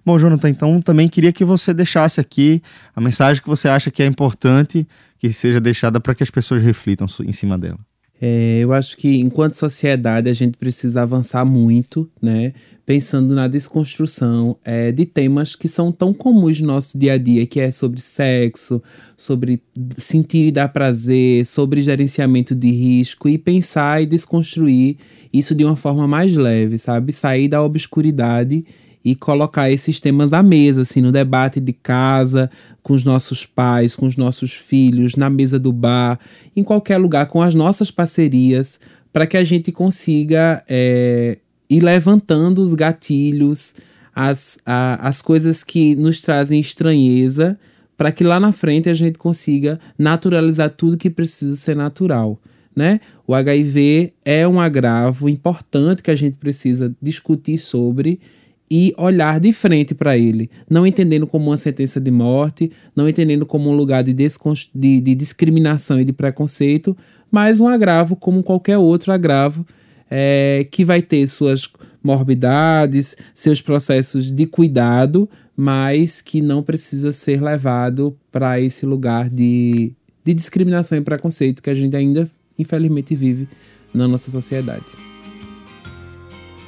Bom, 0.06 0.20
Jonathan, 0.20 0.50
então 0.50 0.82
também 0.82 1.10
queria 1.10 1.34
que 1.34 1.44
você 1.44 1.74
deixasse 1.74 2.22
aqui 2.22 2.62
a 2.96 3.02
mensagem 3.02 3.42
que 3.42 3.50
você 3.50 3.68
acha 3.68 3.90
que 3.90 4.04
é 4.04 4.06
importante 4.06 4.88
que 5.18 5.34
seja 5.34 5.60
deixada 5.60 6.00
para 6.00 6.14
que 6.14 6.22
as 6.22 6.30
pessoas 6.30 6.62
reflitam 6.62 7.08
em 7.24 7.32
cima 7.32 7.58
dela. 7.58 7.80
É, 8.22 8.60
eu 8.62 8.72
acho 8.72 8.96
que 8.96 9.20
enquanto 9.20 9.56
sociedade 9.56 10.30
a 10.30 10.34
gente 10.34 10.58
precisa 10.58 11.02
avançar 11.02 11.44
muito, 11.44 12.10
né? 12.22 12.54
Pensando 12.86 13.36
na 13.36 13.48
desconstrução 13.48 14.58
é, 14.64 14.92
de 14.92 15.06
temas 15.06 15.56
que 15.56 15.68
são 15.68 15.92
tão 15.92 16.14
comuns 16.14 16.62
no 16.62 16.68
nosso 16.68 16.98
dia 16.98 17.14
a 17.14 17.18
dia, 17.18 17.46
que 17.46 17.60
é 17.60 17.72
sobre 17.72 18.00
sexo, 18.00 18.82
sobre 19.18 19.62
sentir 19.98 20.46
e 20.46 20.52
dar 20.52 20.70
prazer, 20.70 21.46
sobre 21.46 21.82
gerenciamento 21.82 22.56
de 22.56 22.70
risco 22.72 23.28
e 23.28 23.38
pensar 23.38 24.02
e 24.02 24.06
desconstruir 24.06 24.98
isso 25.34 25.54
de 25.54 25.66
uma 25.66 25.76
forma 25.76 26.08
mais 26.08 26.36
leve, 26.36 26.78
sabe? 26.78 27.12
Sair 27.12 27.50
da 27.50 27.62
obscuridade 27.62 28.64
e 29.06 29.14
colocar 29.14 29.70
esses 29.70 30.00
temas 30.00 30.34
à 30.34 30.42
mesa, 30.42 30.82
assim, 30.82 31.00
no 31.00 31.12
debate 31.12 31.60
de 31.60 31.72
casa, 31.72 32.50
com 32.82 32.96
os 32.96 33.04
nossos 33.04 33.46
pais, 33.46 33.96
com 33.96 34.08
os 34.08 34.18
nossos 34.18 34.54
filhos, 34.54 35.16
na 35.16 35.30
mesa 35.30 35.60
do 35.60 35.72
bar, 35.72 36.20
em 36.56 36.64
qualquer 36.64 36.98
lugar, 36.98 37.28
com 37.28 37.40
as 37.40 37.54
nossas 37.54 37.92
parcerias, 37.92 38.80
para 39.14 39.28
que 39.28 39.38
a 39.38 39.44
gente 39.44 39.72
consiga 39.72 40.64
é, 40.68 41.38
ir 41.70 41.82
levantando 41.82 42.64
os 42.64 42.74
gatilhos, 42.74 43.76
as, 44.14 44.58
a, 44.66 45.08
as 45.08 45.22
coisas 45.22 45.64
que 45.64 45.96
nos 45.96 46.20
trazem 46.20 46.60
estranheza, 46.60 47.60
para 47.96 48.12
que 48.12 48.24
lá 48.24 48.40
na 48.40 48.52
frente 48.52 48.90
a 48.90 48.94
gente 48.96 49.20
consiga 49.20 49.80
naturalizar 50.00 50.72
tudo 50.72 50.98
que 50.98 51.12
precisa 51.12 51.56
ser 51.56 51.76
natural. 51.76 52.42
Né? 52.76 53.00
O 53.28 53.36
HIV 53.36 54.14
é 54.26 54.48
um 54.48 54.60
agravo 54.60 55.30
importante 55.30 56.02
que 56.02 56.12
a 56.12 56.16
gente 56.16 56.38
precisa 56.38 56.94
discutir 57.00 57.58
sobre 57.60 58.20
e 58.70 58.94
olhar 58.98 59.40
de 59.40 59.52
frente 59.54 59.94
para 59.94 60.18
ele, 60.18 60.50
não 60.70 60.86
entendendo 60.86 61.28
como 61.28 61.48
uma 61.48 61.58
sentença 61.58 62.00
de 62.00 62.10
morte, 62.10 62.72
não 62.96 63.08
entendendo 63.08 63.46
como 63.46 63.70
um 63.70 63.76
lugar 63.76 64.04
de, 64.04 64.14
de, 64.14 65.02
de, 65.02 65.16
discriminação 65.16 66.00
e 66.00 66.06
de 66.06 66.12
preconceito, 66.12 66.98
mas 67.30 67.60
um 67.60 67.68
agravo 67.68 68.16
como 68.16 68.42
qualquer 68.42 68.78
outro 68.78 69.12
agravo 69.12 69.66
é, 70.10 70.66
que 70.72 70.84
vai 70.84 71.02
ter 71.02 71.28
suas 71.28 71.70
morbidades, 72.04 73.16
seus 73.34 73.62
processos 73.62 74.32
de 74.32 74.46
cuidado, 74.46 75.30
mas 75.56 76.22
que 76.22 76.42
não 76.42 76.62
precisa 76.62 77.12
ser 77.12 77.42
levado 77.42 78.18
para 78.32 78.60
esse 78.60 78.86
lugar 78.86 79.30
de, 79.30 79.94
de 80.24 80.34
discriminação 80.34 80.98
e 80.98 81.02
preconceito 81.02 81.64
que 81.64 81.70
a 81.70 81.74
gente 81.74 81.96
ainda, 81.96 82.30
infelizmente, 82.58 83.16
vive 83.16 83.48
na 83.94 84.08
nossa 84.08 84.30
sociedade. 84.30 85.15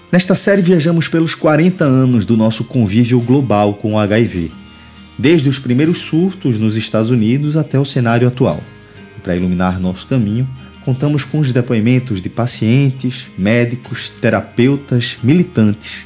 Nesta 0.10 0.36
série 0.36 0.62
viajamos 0.62 1.10
pelos 1.10 1.36
40 1.36 1.84
anos 1.84 2.26
do 2.26 2.38
nosso 2.38 2.64
convívio 2.64 3.20
global 3.20 3.74
com 3.74 3.94
o 3.94 4.00
HIV, 4.00 4.50
desde 5.18 5.50
os 5.50 5.60
primeiros 5.60 6.00
surtos 6.00 6.58
nos 6.58 6.78
Estados 6.78 7.10
Unidos 7.10 7.58
até 7.58 7.78
o 7.78 7.84
cenário 7.84 8.26
atual. 8.26 8.64
Para 9.22 9.36
iluminar 9.36 9.82
nosso 9.82 10.08
caminho, 10.08 10.48
contamos 10.86 11.26
com 11.26 11.40
os 11.40 11.52
depoimentos 11.52 12.22
de 12.22 12.30
pacientes, 12.30 13.28
médicos, 13.38 14.10
terapeutas, 14.10 15.18
militantes. 15.22 16.06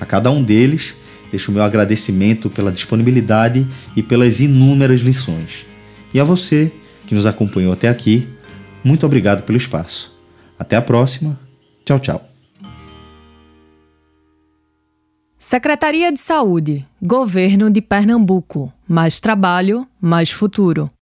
A 0.00 0.04
cada 0.04 0.28
um 0.28 0.42
deles, 0.42 0.94
deixo 1.30 1.52
meu 1.52 1.62
agradecimento 1.62 2.50
pela 2.50 2.72
disponibilidade 2.72 3.64
e 3.94 4.02
pelas 4.02 4.40
inúmeras 4.40 5.02
lições. 5.02 5.64
E 6.12 6.18
a 6.18 6.24
você, 6.24 6.72
que 7.06 7.14
nos 7.14 7.26
acompanhou 7.26 7.72
até 7.72 7.88
aqui, 7.88 8.26
muito 8.82 9.06
obrigado 9.06 9.44
pelo 9.44 9.56
espaço. 9.56 10.12
Até 10.58 10.74
a 10.74 10.82
próxima. 10.82 11.38
Tchau, 11.84 12.00
tchau. 12.00 12.35
Secretaria 15.48 16.10
de 16.10 16.18
Saúde, 16.18 16.84
Governo 17.00 17.70
de 17.70 17.80
Pernambuco. 17.80 18.72
Mais 18.88 19.20
trabalho, 19.20 19.86
mais 20.00 20.32
futuro. 20.32 20.90